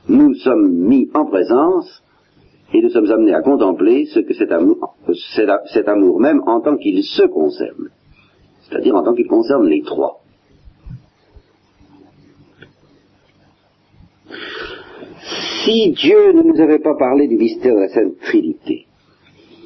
[0.10, 2.04] nous sommes mis en présence
[2.74, 4.98] et nous sommes amenés à contempler ce que cet amour,
[5.74, 7.90] cet amour même en tant qu'il se concerne,
[8.64, 10.23] c'est-à-dire en tant qu'il concerne les trois.
[15.64, 18.86] Si Dieu ne nous avait pas parlé du mystère de la Sainte Trinité,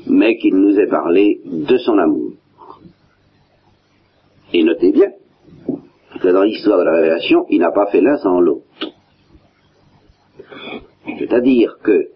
[0.05, 2.33] mais qu'il nous ait parlé de son amour,
[4.53, 5.11] et notez bien
[6.21, 8.63] que dans l'histoire de la révélation, il n'a pas fait l'un sans l'autre.
[11.17, 12.09] C'est-à-dire que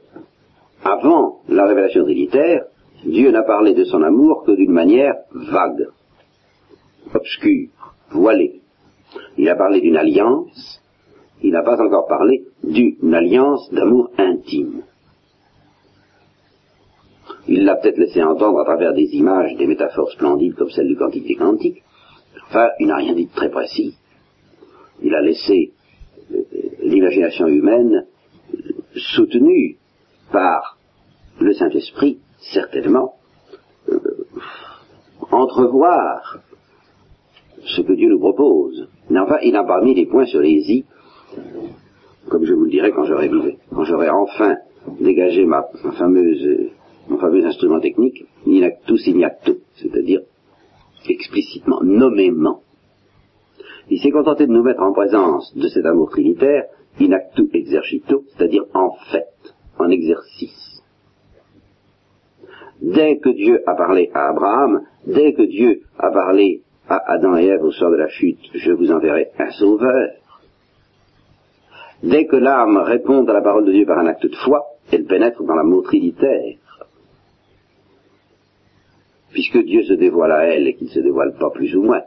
[0.84, 2.66] avant la révélation trinitaire,
[3.06, 5.88] Dieu n'a parlé de son amour que d'une manière vague,
[7.14, 7.70] obscure,
[8.12, 8.62] voilée.
[9.38, 10.81] Il a parlé d'une alliance,
[11.42, 14.84] il n'a pas encore parlé d'une alliance d'amour intime.
[17.48, 20.96] Il l'a peut-être laissé entendre à travers des images, des métaphores splendides comme celle du
[20.96, 21.84] Cantique des Cantiques.
[22.48, 23.96] Enfin, il n'a rien dit de très précis.
[25.02, 25.72] Il a laissé
[26.32, 26.44] euh,
[26.84, 28.06] l'imagination humaine
[28.96, 29.78] soutenue
[30.32, 30.78] par
[31.40, 32.20] le Saint-Esprit,
[32.54, 33.16] certainement,
[33.90, 34.00] euh,
[35.32, 36.40] entrevoir
[37.64, 38.88] ce que Dieu nous propose.
[39.10, 40.86] Mais enfin, il n'a pas mis les points sur les i,
[42.30, 43.30] comme je vous le dirai quand j'aurai
[43.74, 44.56] quand j'aurai enfin
[45.00, 45.64] dégagé ma,
[45.98, 46.70] fameuse,
[47.10, 50.22] mon fameux instrument technique, inactus ignacto, c'est-à-dire
[51.10, 52.62] explicitement, nommément.
[53.90, 56.66] Il s'est contenté de nous mettre en présence de cet amour trinitaire,
[57.00, 60.82] inactu exercito, c'est-à-dire en fait, en exercice.
[62.82, 67.46] Dès que Dieu a parlé à Abraham, dès que Dieu a parlé à Adam et
[67.46, 70.10] Ève au soir de la chute, je vous enverrai un sauveur.
[72.04, 75.06] Dès que l'âme répond à la parole de Dieu par un acte de foi, elle
[75.06, 76.58] pénètre dans l'amour trinitaire.
[79.32, 82.02] Puisque Dieu se dévoile à elle et qu'il ne se dévoile pas plus ou moins.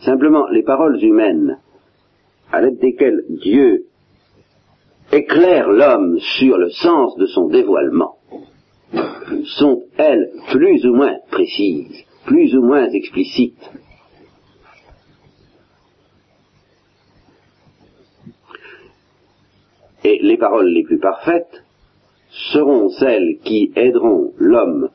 [0.00, 1.58] Simplement, les paroles humaines,
[2.52, 3.86] à l'aide desquelles Dieu
[5.12, 8.16] éclaire l'homme sur le sens de son dévoilement,
[9.58, 13.70] sont, elles, plus ou moins précises, plus ou moins explicites.
[20.04, 21.64] Et les paroles les plus parfaites
[22.52, 24.90] seront celles qui aideront l'homme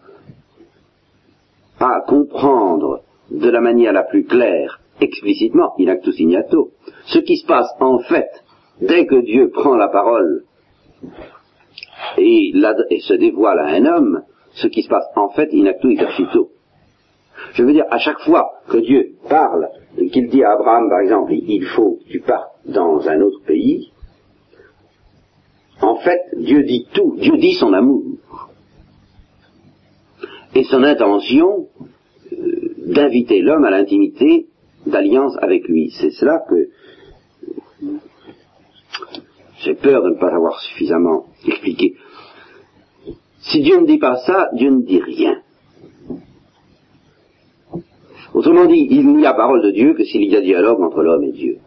[1.79, 3.01] à comprendre
[3.31, 6.71] de la manière la plus claire, explicitement, in actu signato,
[7.05, 8.29] ce qui se passe en fait
[8.81, 10.43] dès que Dieu prend la parole
[12.17, 16.49] et, se dévoile à un homme, ce qui se passe en fait in actu exercito.
[17.53, 19.69] Je veux dire, à chaque fois que Dieu parle,
[20.11, 23.91] qu'il dit à Abraham, par exemple, il faut que tu partes dans un autre pays,
[25.99, 28.03] fait, Dieu dit tout, Dieu dit son amour.
[30.55, 31.67] Et son intention
[32.31, 34.47] euh, d'inviter l'homme à l'intimité
[34.85, 35.91] d'alliance avec lui.
[35.99, 36.69] C'est cela que
[39.59, 41.95] j'ai peur de ne pas avoir suffisamment expliqué.
[43.41, 45.41] Si Dieu ne dit pas ça, Dieu ne dit rien.
[48.33, 51.23] Autrement dit, il n'y a parole de Dieu que s'il y a dialogue entre l'homme
[51.23, 51.57] et Dieu.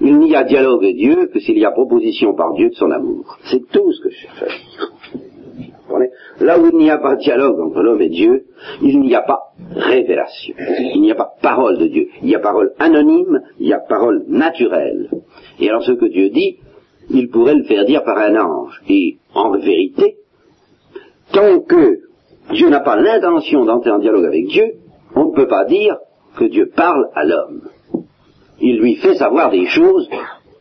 [0.00, 2.90] Il n'y a dialogue de Dieu que s'il y a proposition par Dieu de son
[2.90, 3.38] amour.
[3.50, 4.88] C'est tout ce que je dire.
[6.40, 8.44] Là où il n'y a pas dialogue entre l'homme et Dieu,
[8.82, 9.40] il n'y a pas
[9.74, 10.54] révélation.
[10.94, 12.08] Il n'y a pas parole de Dieu.
[12.22, 15.10] Il y a parole anonyme, il y a parole naturelle.
[15.58, 16.58] Et alors ce que Dieu dit,
[17.10, 18.80] il pourrait le faire dire par un ange.
[18.88, 20.18] Et en vérité,
[21.32, 22.00] tant que
[22.52, 24.74] Dieu n'a pas l'intention d'entrer en dialogue avec Dieu,
[25.16, 25.96] on ne peut pas dire
[26.36, 27.62] que Dieu parle à l'homme
[28.60, 30.08] il lui fait savoir des choses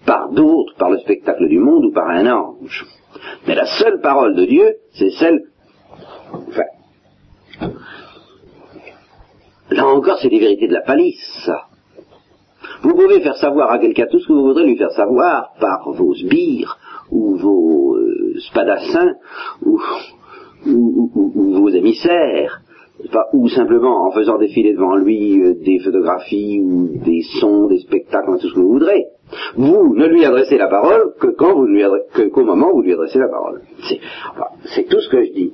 [0.06, 2.86] par d'autres, par le spectacle du monde ou par un ange.
[3.48, 5.41] Mais la seule parole de Dieu, c'est celle...
[6.32, 6.64] Enfin,
[9.72, 11.50] là encore, c'est les vérités de la palisse,
[12.84, 15.91] Vous pouvez faire savoir à quelqu'un tout ce que vous voudrez lui faire savoir par
[15.91, 16.78] vos sbires
[17.10, 19.14] ou vos euh, spadassins
[19.66, 19.80] ou,
[20.66, 22.62] vos émissaires
[23.34, 28.39] ou simplement en faisant défiler devant lui euh, des photographies ou des sons, des spectacles,
[28.39, 29.06] tout ce que vous voudrez.
[29.56, 31.84] Vous ne lui adressez la parole que quand vous lui
[32.32, 33.62] qu'au moment où vous lui adressez la parole.
[34.76, 35.54] C'est tout ce que je dis.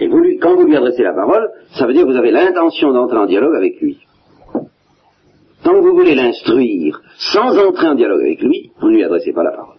[0.00, 2.30] Et vous lui, quand vous lui adressez la parole, ça veut dire que vous avez
[2.30, 3.98] l'intention d'entrer en dialogue avec lui.
[5.62, 9.32] Tant que vous voulez l'instruire sans entrer en dialogue avec lui, vous ne lui adressez
[9.32, 9.76] pas la parole.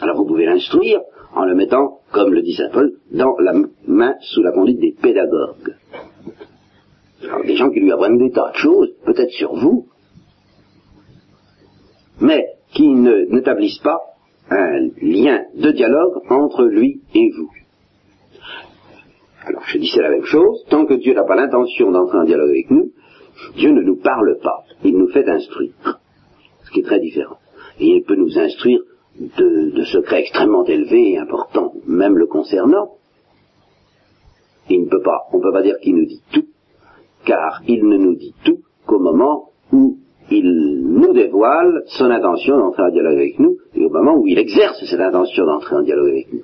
[0.00, 1.00] Alors vous pouvez l'instruire
[1.34, 3.52] en le mettant, comme le dit Saint Paul, dans la
[3.86, 5.76] main sous la conduite des pédagogues.
[7.44, 9.86] Des gens qui lui apprennent des tas de choses, peut-être sur vous,
[12.20, 14.00] mais qui n'établissent pas
[14.50, 17.50] un lien de dialogue entre lui et vous.
[19.46, 22.24] Alors je dis c'est la même chose, tant que Dieu n'a pas l'intention d'entrer en
[22.24, 22.92] dialogue avec nous,
[23.56, 25.72] Dieu ne nous parle pas, il nous fait instruire,
[26.64, 27.38] ce qui est très différent.
[27.78, 28.80] Et il peut nous instruire
[29.20, 32.92] de, secrets extrêmement élevés et importants, même le concernant.
[34.68, 36.46] Il ne peut pas, on ne peut pas dire qu'il nous dit tout,
[37.26, 39.98] car il ne nous dit tout qu'au moment où
[40.30, 44.38] il nous dévoile son intention d'entrer en dialogue avec nous, et au moment où il
[44.38, 46.42] exerce cette intention d'entrer en dialogue avec nous.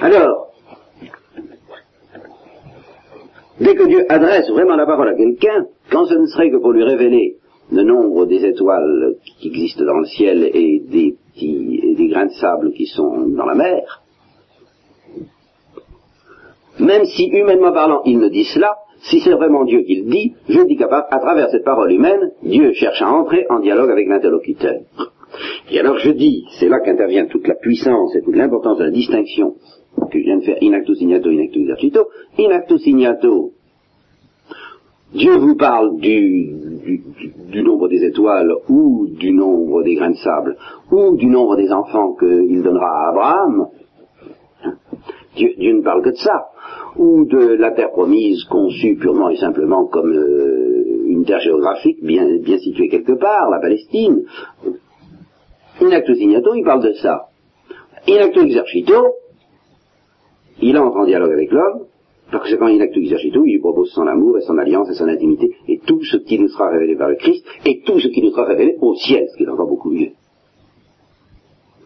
[0.00, 0.48] Alors,
[3.60, 6.72] dès que Dieu adresse vraiment la parole à quelqu'un, quand ce ne serait que pour
[6.72, 7.36] lui révéler
[7.70, 12.32] le nombre des étoiles qui existent dans le ciel et des, petits, des grains de
[12.32, 14.02] sable qui sont dans la mer,
[16.78, 18.76] même si humainement parlant il ne dit cela,
[19.10, 22.72] si c'est vraiment Dieu qui le dit, je dis qu'à travers cette parole humaine, Dieu
[22.72, 24.80] cherche à entrer en dialogue avec l'interlocuteur.
[25.70, 28.90] Et alors je dis, c'est là qu'intervient toute la puissance et toute l'importance de la
[28.90, 29.54] distinction
[30.10, 32.08] que je viens de faire in actu signato, in actu exercito.
[32.38, 33.52] In actu signato,
[35.14, 40.56] Dieu vous parle du, du, nombre des étoiles ou du nombre des grains de sable
[40.90, 43.68] ou du nombre des enfants qu'il donnera à Abraham,
[45.36, 46.48] Dieu, ne parle que de ça,
[46.96, 52.26] ou de la terre promise conçue purement et simplement comme euh, une terre géographique bien,
[52.58, 54.24] située quelque part, la Palestine.
[55.80, 57.28] In actu signato, il parle de ça.
[58.08, 59.14] In actu exercito,
[60.60, 61.86] il entre en dialogue avec l'homme,
[62.38, 65.08] parce que quand il acte exercitou, il propose son amour et son alliance et son
[65.08, 68.22] intimité et tout ce qui nous sera révélé par le Christ et tout ce qui
[68.22, 70.10] nous sera révélé au ciel, ce qui est encore beaucoup mieux.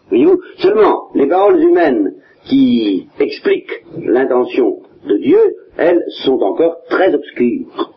[0.09, 5.39] Voyez-vous, seulement les paroles humaines qui expliquent l'intention de Dieu
[5.77, 7.93] elles sont encore très obscures,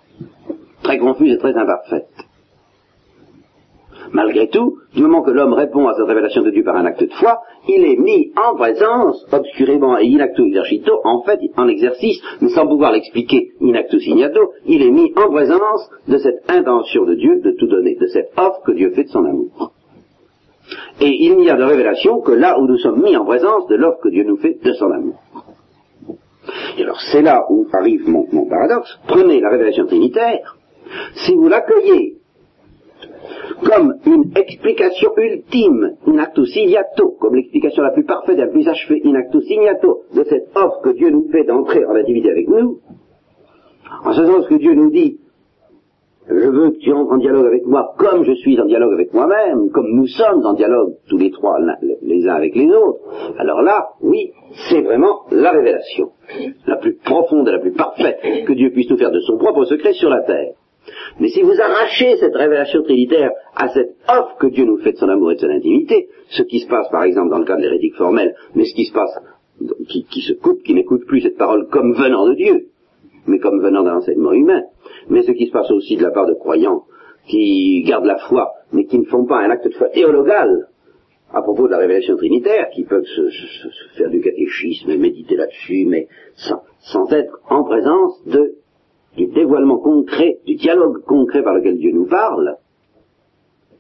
[0.83, 2.09] très confuses et très imparfaites.
[4.13, 7.03] Malgré tout, du moment que l'homme répond à cette révélation de Dieu par un acte
[7.03, 11.69] de foi, il est mis en présence, obscurément et in actu exercito, en fait, en
[11.69, 16.51] exercice, mais sans pouvoir l'expliquer in actu signato, il est mis en présence de cette
[16.51, 19.73] intention de Dieu de tout donner, de cette offre que Dieu fait de son amour.
[21.01, 23.77] Et il n'y a de révélation que là où nous sommes mis en présence de
[23.77, 25.21] l'offre que Dieu nous fait de son amour.
[26.79, 28.99] Et alors c'est là où arrive mon paradoxe.
[29.07, 30.57] Prenez la révélation trinitaire.
[31.15, 32.10] Si vous l'accueillez
[33.65, 38.67] comme une explication ultime, in actu signato, comme l'explication la plus parfaite et la plus
[38.69, 42.49] achevée, in actu signato, de cette offre que Dieu nous fait d'entrer en intimité avec
[42.49, 42.79] nous,
[44.05, 45.19] en ce sens que Dieu nous dit,
[46.29, 49.13] je veux que tu entres en dialogue avec moi comme je suis en dialogue avec
[49.13, 51.59] moi-même, comme nous sommes en dialogue tous les trois
[52.03, 53.01] les uns avec les autres,
[53.39, 54.31] alors là, oui,
[54.69, 56.11] c'est vraiment la révélation,
[56.67, 59.65] la plus profonde et la plus parfaite que Dieu puisse nous faire de son propre
[59.65, 60.55] secret sur la terre.
[61.19, 64.97] Mais si vous arrachez cette révélation trinitaire à cette offre que Dieu nous fait de
[64.97, 67.57] son amour et de son intimité, ce qui se passe par exemple dans le cas
[67.57, 69.19] de l'hérétique formelle, mais ce qui se passe,
[69.89, 72.69] qui, se coupe, qui n'écoute plus cette parole comme venant de Dieu,
[73.27, 74.63] mais comme venant d'un enseignement humain,
[75.09, 76.85] mais ce qui se passe aussi de la part de croyants
[77.27, 80.69] qui gardent la foi, mais qui ne font pas un acte de foi théologal
[81.33, 83.29] à propos de la révélation trinitaire, qui peuvent se,
[83.97, 88.55] faire du catéchisme et méditer là-dessus, mais sans être en présence de
[89.17, 92.57] du dévoilement concret, du dialogue concret par lequel Dieu nous parle,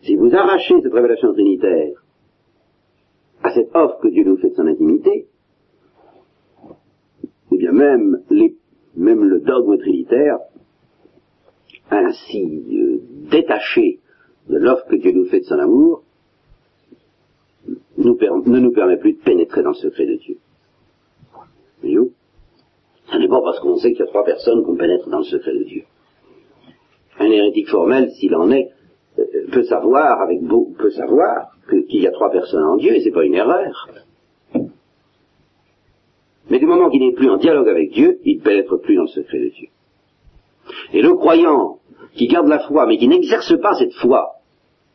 [0.03, 2.03] si vous arrachez cette révélation trinitaire
[3.43, 5.27] à cette offre que Dieu nous fait de son intimité,
[7.53, 8.57] eh bien même, les,
[8.97, 10.39] même le dogme trinitaire,
[11.91, 13.01] ainsi euh,
[13.31, 14.01] détaché
[14.49, 16.03] de l'offre que Dieu nous fait de son amour,
[17.99, 20.37] ne nous permet plus de pénétrer dans le secret de Dieu.
[21.81, 22.13] Voyez-vous
[23.29, 25.65] pas parce qu'on sait qu'il y a trois personnes qu'on pénètre dans le secret de
[25.65, 25.83] Dieu.
[27.19, 28.69] Un hérétique formel, s'il en est,
[29.19, 33.01] euh, peut savoir avec beau, peut savoir qu'il y a trois personnes en Dieu et
[33.01, 33.89] c'est pas une erreur.
[36.49, 39.03] Mais du moment qu'il n'est plus en dialogue avec Dieu, il ne pénètre plus dans
[39.03, 39.69] le secret de Dieu.
[40.93, 41.79] Et le croyant
[42.15, 44.33] qui garde la foi mais qui n'exerce pas cette foi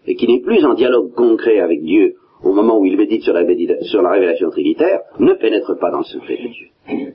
[0.07, 3.33] et qui n'est plus en dialogue concret avec Dieu au moment où il médite sur
[3.33, 7.14] la révélation trinitaire, ne pénètre pas dans le secret de Dieu.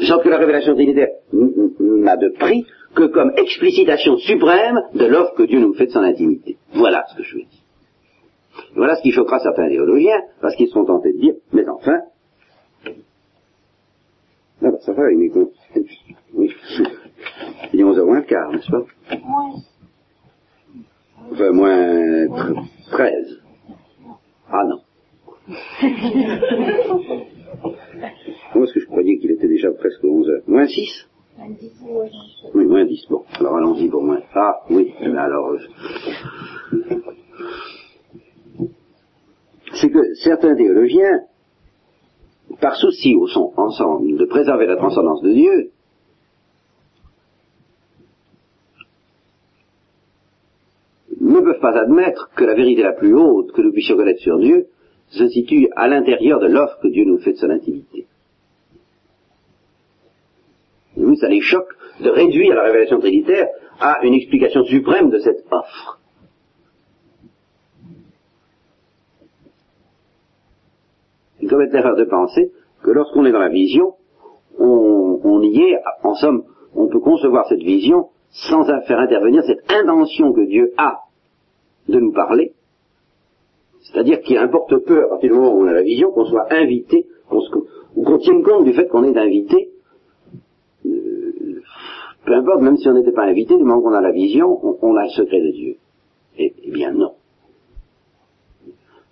[0.00, 5.44] Sorte que la révélation trinitaire n'a de prix que comme explicitation suprême de l'offre que
[5.44, 6.56] Dieu nous fait de son intimité.
[6.74, 7.48] Voilà ce que je veux dire.
[8.74, 12.00] Voilà ce qui choquera certains théologiens, parce qu'ils sont tentés de dire, mais enfin,
[14.64, 15.32] ah bah, ça va, il est
[16.34, 16.54] oui.
[17.72, 18.84] Il est 11h moins le quart, n'est-ce pas?
[19.24, 19.54] Moins.
[21.32, 22.26] Enfin, moins
[22.90, 23.40] 13.
[24.50, 24.80] Ah non.
[28.52, 31.08] Comment est-ce que je croyais qu'il était déjà presque 11 heures Moins 6
[32.54, 33.06] Oui, moins 10.
[33.08, 34.20] Bon, alors allons-y pour moins.
[34.34, 35.52] Ah, oui, alors...
[35.52, 35.58] Euh,
[39.74, 41.22] c'est que certains théologiens,
[42.60, 45.70] par souci au son ensemble de préserver la transcendance de Dieu,
[51.20, 54.38] ne peuvent pas admettre que la vérité la plus haute que nous puissions connaître sur
[54.38, 54.66] Dieu
[55.08, 58.06] se situe à l'intérieur de l'offre que Dieu nous fait de son intimité.
[61.16, 61.68] Ça les choque
[62.00, 63.48] de réduire la révélation trinitaire
[63.80, 66.00] à une explication suprême de cette offre.
[71.40, 72.52] Il commet l'erreur de penser
[72.82, 73.94] que lorsqu'on est dans la vision,
[74.58, 76.44] on, on, y est, en somme,
[76.74, 81.00] on peut concevoir cette vision sans faire intervenir cette intention que Dieu a
[81.88, 82.52] de nous parler,
[83.80, 86.46] c'est-à-dire qu'il importe peu, à partir du moment où on a la vision, qu'on soit
[86.52, 89.71] invité, ou qu'on tienne compte du fait qu'on est invité
[92.32, 94.96] peu importe, même si on n'était pas invité, du moment qu'on a la vision, on,
[94.96, 95.76] a le secret de Dieu.
[96.38, 97.12] Eh, eh bien non.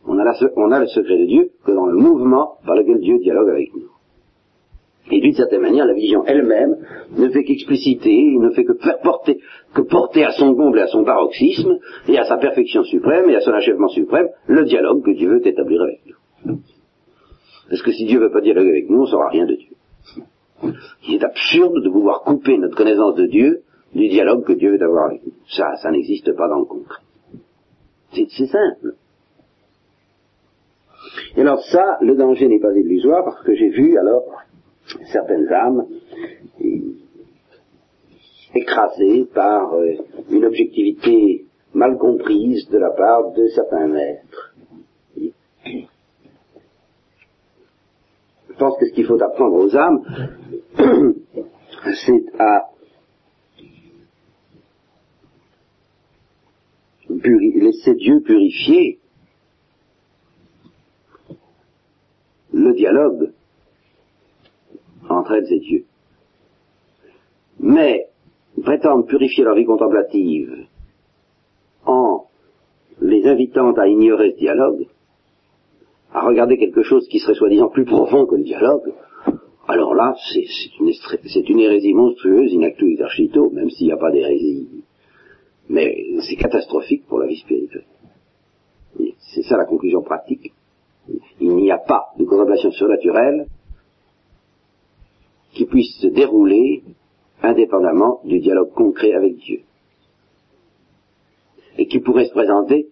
[0.07, 3.75] On a, le secret de Dieu que dans le mouvement par lequel Dieu dialogue avec
[3.75, 3.91] nous.
[5.11, 6.77] Et d'une certaine manière, la vision elle-même
[7.19, 9.39] ne fait qu'expliciter, ne fait que faire porter,
[9.75, 13.37] que porter à son comble et à son paroxysme, et à sa perfection suprême et
[13.37, 16.61] à son achèvement suprême, le dialogue que Dieu veut établir avec nous.
[17.69, 19.55] Parce que si Dieu ne veut pas dialoguer avec nous, on ne saura rien de
[19.55, 19.77] Dieu.
[20.63, 23.63] Il est absurde de pouvoir couper notre connaissance de Dieu
[23.95, 25.33] du dialogue que Dieu veut avoir avec nous.
[25.49, 27.03] Ça, ça n'existe pas dans le concret.
[28.13, 28.95] C'est simple.
[31.37, 34.25] Et alors ça, le danger n'est pas illusoire parce que j'ai vu alors
[35.13, 35.87] certaines âmes
[38.55, 39.95] écrasées par euh,
[40.31, 44.50] une objectivité mal comprise de la part de certains maîtres.
[48.61, 50.03] Pense que ce qu'il faut apprendre aux âmes,
[52.05, 52.71] c'est à
[57.09, 59.01] laisser Dieu purifier
[62.53, 63.33] le dialogue
[65.09, 65.85] entre elles et Dieu.
[67.59, 68.09] Mais
[68.63, 70.67] prétendre purifier leur vie contemplative
[71.87, 72.27] en
[73.01, 74.87] les invitant à ignorer ce dialogue,
[76.13, 78.93] à regarder quelque chose qui serait soi-disant plus profond que le dialogue,
[79.69, 82.99] alors là, c'est une, hérésie monstrueuse, in actu
[83.53, 84.85] même s'il n'y a pas d'hérésie.
[85.69, 87.85] Mais c'est catastrophique pour la vie spirituelle.
[89.19, 90.53] C'est ça la conclusion pratique.
[91.41, 93.47] Il n'y a pas de contemplation surnaturelle
[95.53, 96.83] qui puisse se dérouler
[97.43, 99.61] indépendamment du dialogue concret avec Dieu.
[101.79, 102.89] Et qui pourrait se présenter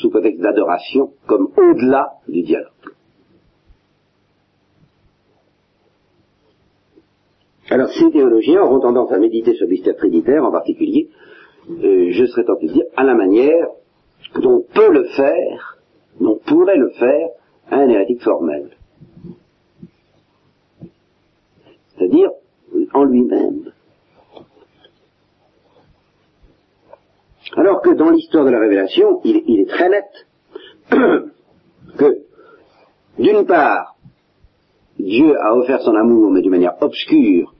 [0.00, 2.70] sous contexte d'adoration comme au-delà du dialogue.
[7.70, 11.08] Alors ces théologiens auront tendance à méditer sur le mystère trinitaire en particulier,
[11.70, 13.68] euh, je serais tenté de dire, à la manière
[14.40, 15.78] dont peut le faire,
[16.20, 17.28] dont pourrait le faire
[17.70, 18.70] un hérétique formel.
[21.96, 22.30] C'est-à-dire
[22.92, 23.72] en lui-même.
[27.56, 30.04] Alors que dans l'histoire de la révélation, il, est très net.
[31.96, 32.22] Que,
[33.20, 33.94] d'une part,
[34.98, 37.54] Dieu a offert son amour, mais d'une manière obscure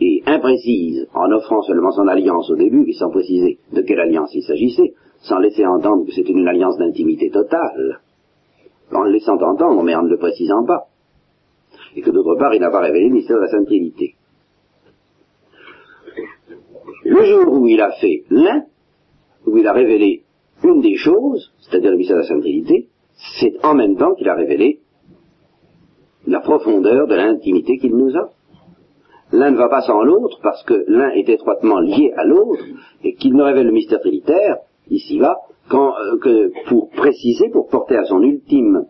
[0.00, 4.30] et imprécise, en offrant seulement son alliance au début, et sans préciser de quelle alliance
[4.34, 8.00] il s'agissait, sans laisser entendre que c'était une alliance d'intimité totale,
[8.92, 10.86] en le laissant entendre, mais en ne le précisant pas,
[11.94, 13.68] et que d'autre part, il n'a pas révélé le mystère de la Sainte.
[17.04, 18.64] Le jour où il a fait l'un,
[19.50, 20.22] où il a révélé
[20.62, 22.88] une des choses, c'est-à-dire le mystère de la Sainte Trinité,
[23.40, 24.80] c'est en même temps qu'il a révélé
[26.26, 28.30] la profondeur de l'intimité qu'il nous a.
[29.32, 32.64] L'un ne va pas sans l'autre parce que l'un est étroitement lié à l'autre
[33.04, 34.56] et qu'il ne révèle le mystère trinitaire,
[34.90, 35.38] ici-va,
[35.72, 38.86] euh, que pour préciser, pour porter à son ultime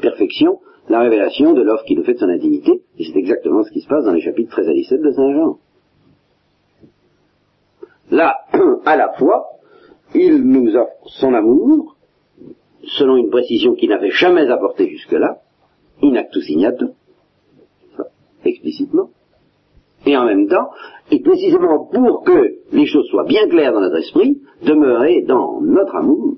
[0.00, 3.70] perfection la révélation de l'offre qu'il nous fait de son intimité, et c'est exactement ce
[3.70, 5.58] qui se passe dans les chapitres 13 à 17 de Saint Jean.
[8.10, 8.36] Là,
[8.84, 9.46] à la fois,
[10.16, 11.96] il nous offre son amour,
[12.98, 15.38] selon une précision qu'il n'avait jamais apportée jusque-là,
[16.02, 16.86] in actu signato,
[18.44, 19.10] explicitement,
[20.06, 20.70] et en même temps,
[21.10, 25.96] et précisément pour que les choses soient bien claires dans notre esprit, demeurer dans notre
[25.96, 26.36] amour,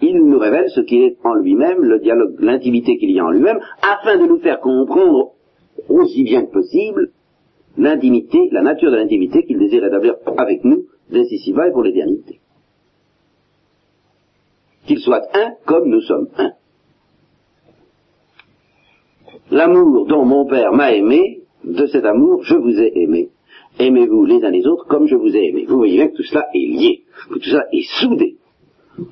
[0.00, 3.30] il nous révèle ce qu'il est en lui-même, le dialogue, l'intimité qu'il y a en
[3.30, 5.32] lui-même, afin de nous faire comprendre
[5.88, 7.10] aussi bien que possible
[7.76, 12.40] l'intimité, la nature de l'intimité qu'il désire établir avec nous dès ici-bas et pour l'éternité.
[14.86, 16.52] Qu'il soit un comme nous sommes un.
[19.50, 23.30] L'amour dont mon Père m'a aimé, de cet amour, je vous ai aimé.
[23.78, 25.64] Aimez-vous les uns les autres comme je vous ai aimé.
[25.66, 28.36] Vous voyez bien que tout cela est lié, que tout cela est soudé,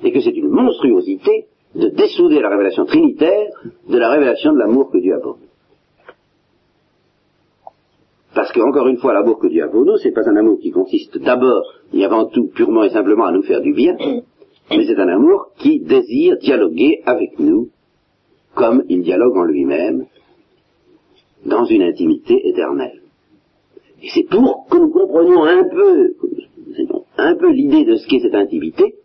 [0.03, 3.49] et que c'est une monstruosité de dessouder la révélation trinitaire
[3.89, 5.47] de la révélation de l'amour que Dieu a pour nous.
[8.35, 10.59] Parce que, encore une fois, l'amour que Dieu a pour nous, c'est pas un amour
[10.59, 11.63] qui consiste d'abord
[11.93, 13.95] et avant tout purement et simplement à nous faire du bien,
[14.69, 17.69] mais c'est un amour qui désire dialoguer avec nous
[18.55, 20.05] comme il dialogue en lui-même
[21.45, 23.01] dans une intimité éternelle.
[24.01, 26.15] Et c'est pour que nous comprenions un peu,
[27.17, 28.95] un peu l'idée de ce qu'est cette intimité,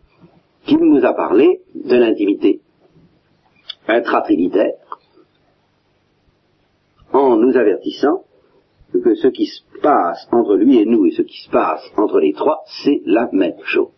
[0.66, 2.60] qu'il nous a parlé de l'intimité
[3.86, 4.74] intratrinitaire,
[7.12, 8.24] en nous avertissant
[8.92, 12.18] que ce qui se passe entre lui et nous et ce qui se passe entre
[12.18, 13.88] les trois, c'est la même chose.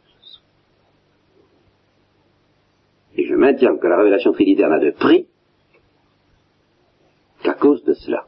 [3.17, 5.27] Et je maintiens que la révélation trinitaire n'a de prix
[7.43, 8.27] qu'à cause de cela.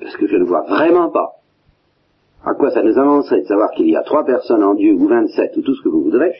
[0.00, 1.32] Parce que je ne vois vraiment pas
[2.44, 5.06] à quoi ça nous avancerait de savoir qu'il y a trois personnes en Dieu, ou
[5.06, 6.32] vingt-sept, ou tout ce que vous voudrez,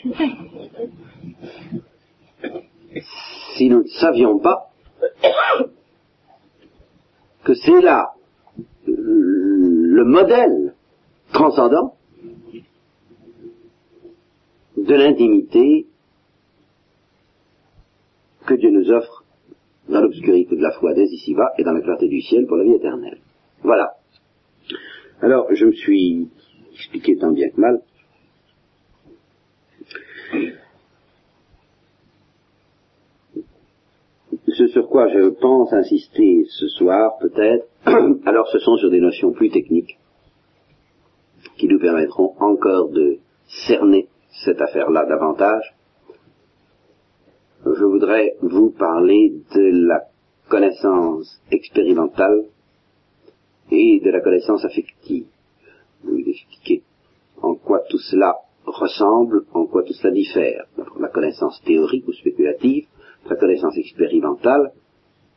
[3.55, 4.71] si nous ne savions pas
[7.45, 8.15] que c'est là
[8.87, 10.75] le modèle
[11.33, 11.95] transcendant
[14.77, 15.87] de l'intimité
[18.47, 19.25] que Dieu nous offre
[19.89, 22.65] dans l'obscurité de la foi dès ici-bas et dans la clarté du ciel pour la
[22.65, 23.19] vie éternelle.
[23.63, 23.95] Voilà.
[25.21, 26.29] Alors, je me suis
[26.75, 27.81] expliqué tant bien que mal.
[34.49, 37.67] Ce sur quoi je pense insister ce soir, peut-être,
[38.27, 39.99] alors ce sont sur des notions plus techniques
[41.57, 43.19] qui nous permettront encore de
[43.67, 44.09] cerner
[44.45, 45.75] cette affaire-là davantage.
[47.65, 50.03] Je voudrais vous parler de la
[50.49, 52.47] connaissance expérimentale
[53.71, 55.27] et de la connaissance affective.
[56.03, 56.83] Vous expliquer
[57.41, 58.35] en quoi tout cela
[58.67, 60.65] ressemble, en quoi tout cela diffère.
[60.99, 62.87] La connaissance théorique ou spéculative,
[63.31, 64.73] la connaissance expérimentale,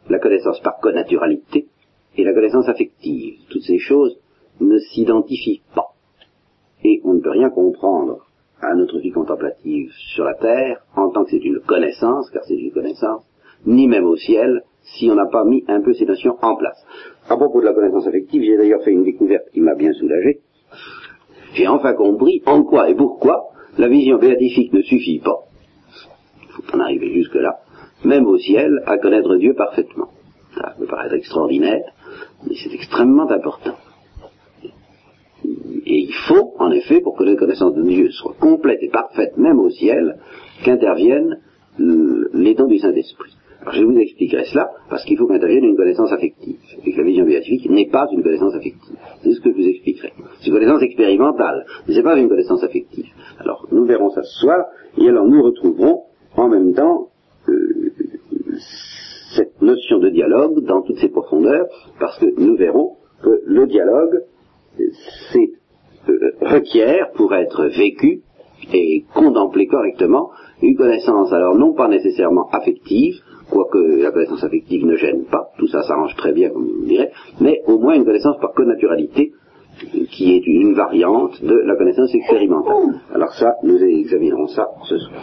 [0.09, 1.67] la connaissance par connaturalité
[2.17, 3.35] et la connaissance affective.
[3.51, 4.17] Toutes ces choses
[4.59, 5.93] ne s'identifient pas.
[6.83, 8.25] Et on ne peut rien comprendre
[8.71, 12.55] à notre vie contemplative sur la terre en tant que c'est une connaissance, car c'est
[12.55, 13.23] une connaissance,
[13.65, 16.85] ni même au ciel, si on n'a pas mis un peu ces notions en place.
[17.29, 20.41] À propos de la connaissance affective, j'ai d'ailleurs fait une découverte qui m'a bien soulagé.
[21.53, 23.45] J'ai enfin compris en quoi et pourquoi
[23.77, 25.39] la vision béatifique ne suffit pas.
[26.41, 27.59] Il faut en arriver jusque-là,
[28.03, 30.09] même au ciel, à connaître Dieu parfaitement.
[30.55, 31.83] Ça peut paraître extraordinaire,
[32.47, 33.75] mais c'est extrêmement important.
[35.85, 39.37] Et il faut, en effet, pour que la connaissance de Dieu soit complète et parfaite,
[39.37, 40.17] même au ciel,
[40.63, 41.39] qu'intervienne
[41.77, 43.35] les dons du Saint-Esprit.
[43.61, 46.57] Alors je vous expliquerai cela parce qu'il faut qu'intervienne une connaissance affective.
[46.85, 48.95] Et que la vision béatifique n'est pas une connaissance affective.
[49.23, 50.13] C'est ce que je vous expliquerai.
[50.39, 53.07] C'est une connaissance expérimentale, mais ce n'est pas une connaissance affective.
[53.39, 54.65] Alors nous verrons ça ce soir,
[54.97, 56.03] et alors nous retrouverons
[56.35, 57.09] en même temps
[57.49, 57.91] euh,
[59.35, 61.65] cette notion de dialogue dans toutes ses profondeurs,
[61.99, 64.21] parce que nous verrons que le dialogue,
[65.31, 65.51] c'est
[66.41, 68.21] requiert pour être vécu
[68.73, 70.29] et contemplé correctement
[70.61, 73.15] une connaissance, alors non pas nécessairement affective,
[73.49, 77.11] quoique la connaissance affective ne gêne pas, tout ça s'arrange très bien, comme on dirait,
[77.41, 79.33] mais au moins une connaissance par connaturalité,
[80.11, 83.01] qui est une variante de la connaissance expérimentale.
[83.13, 85.21] Alors ça, nous examinerons ça ce soir.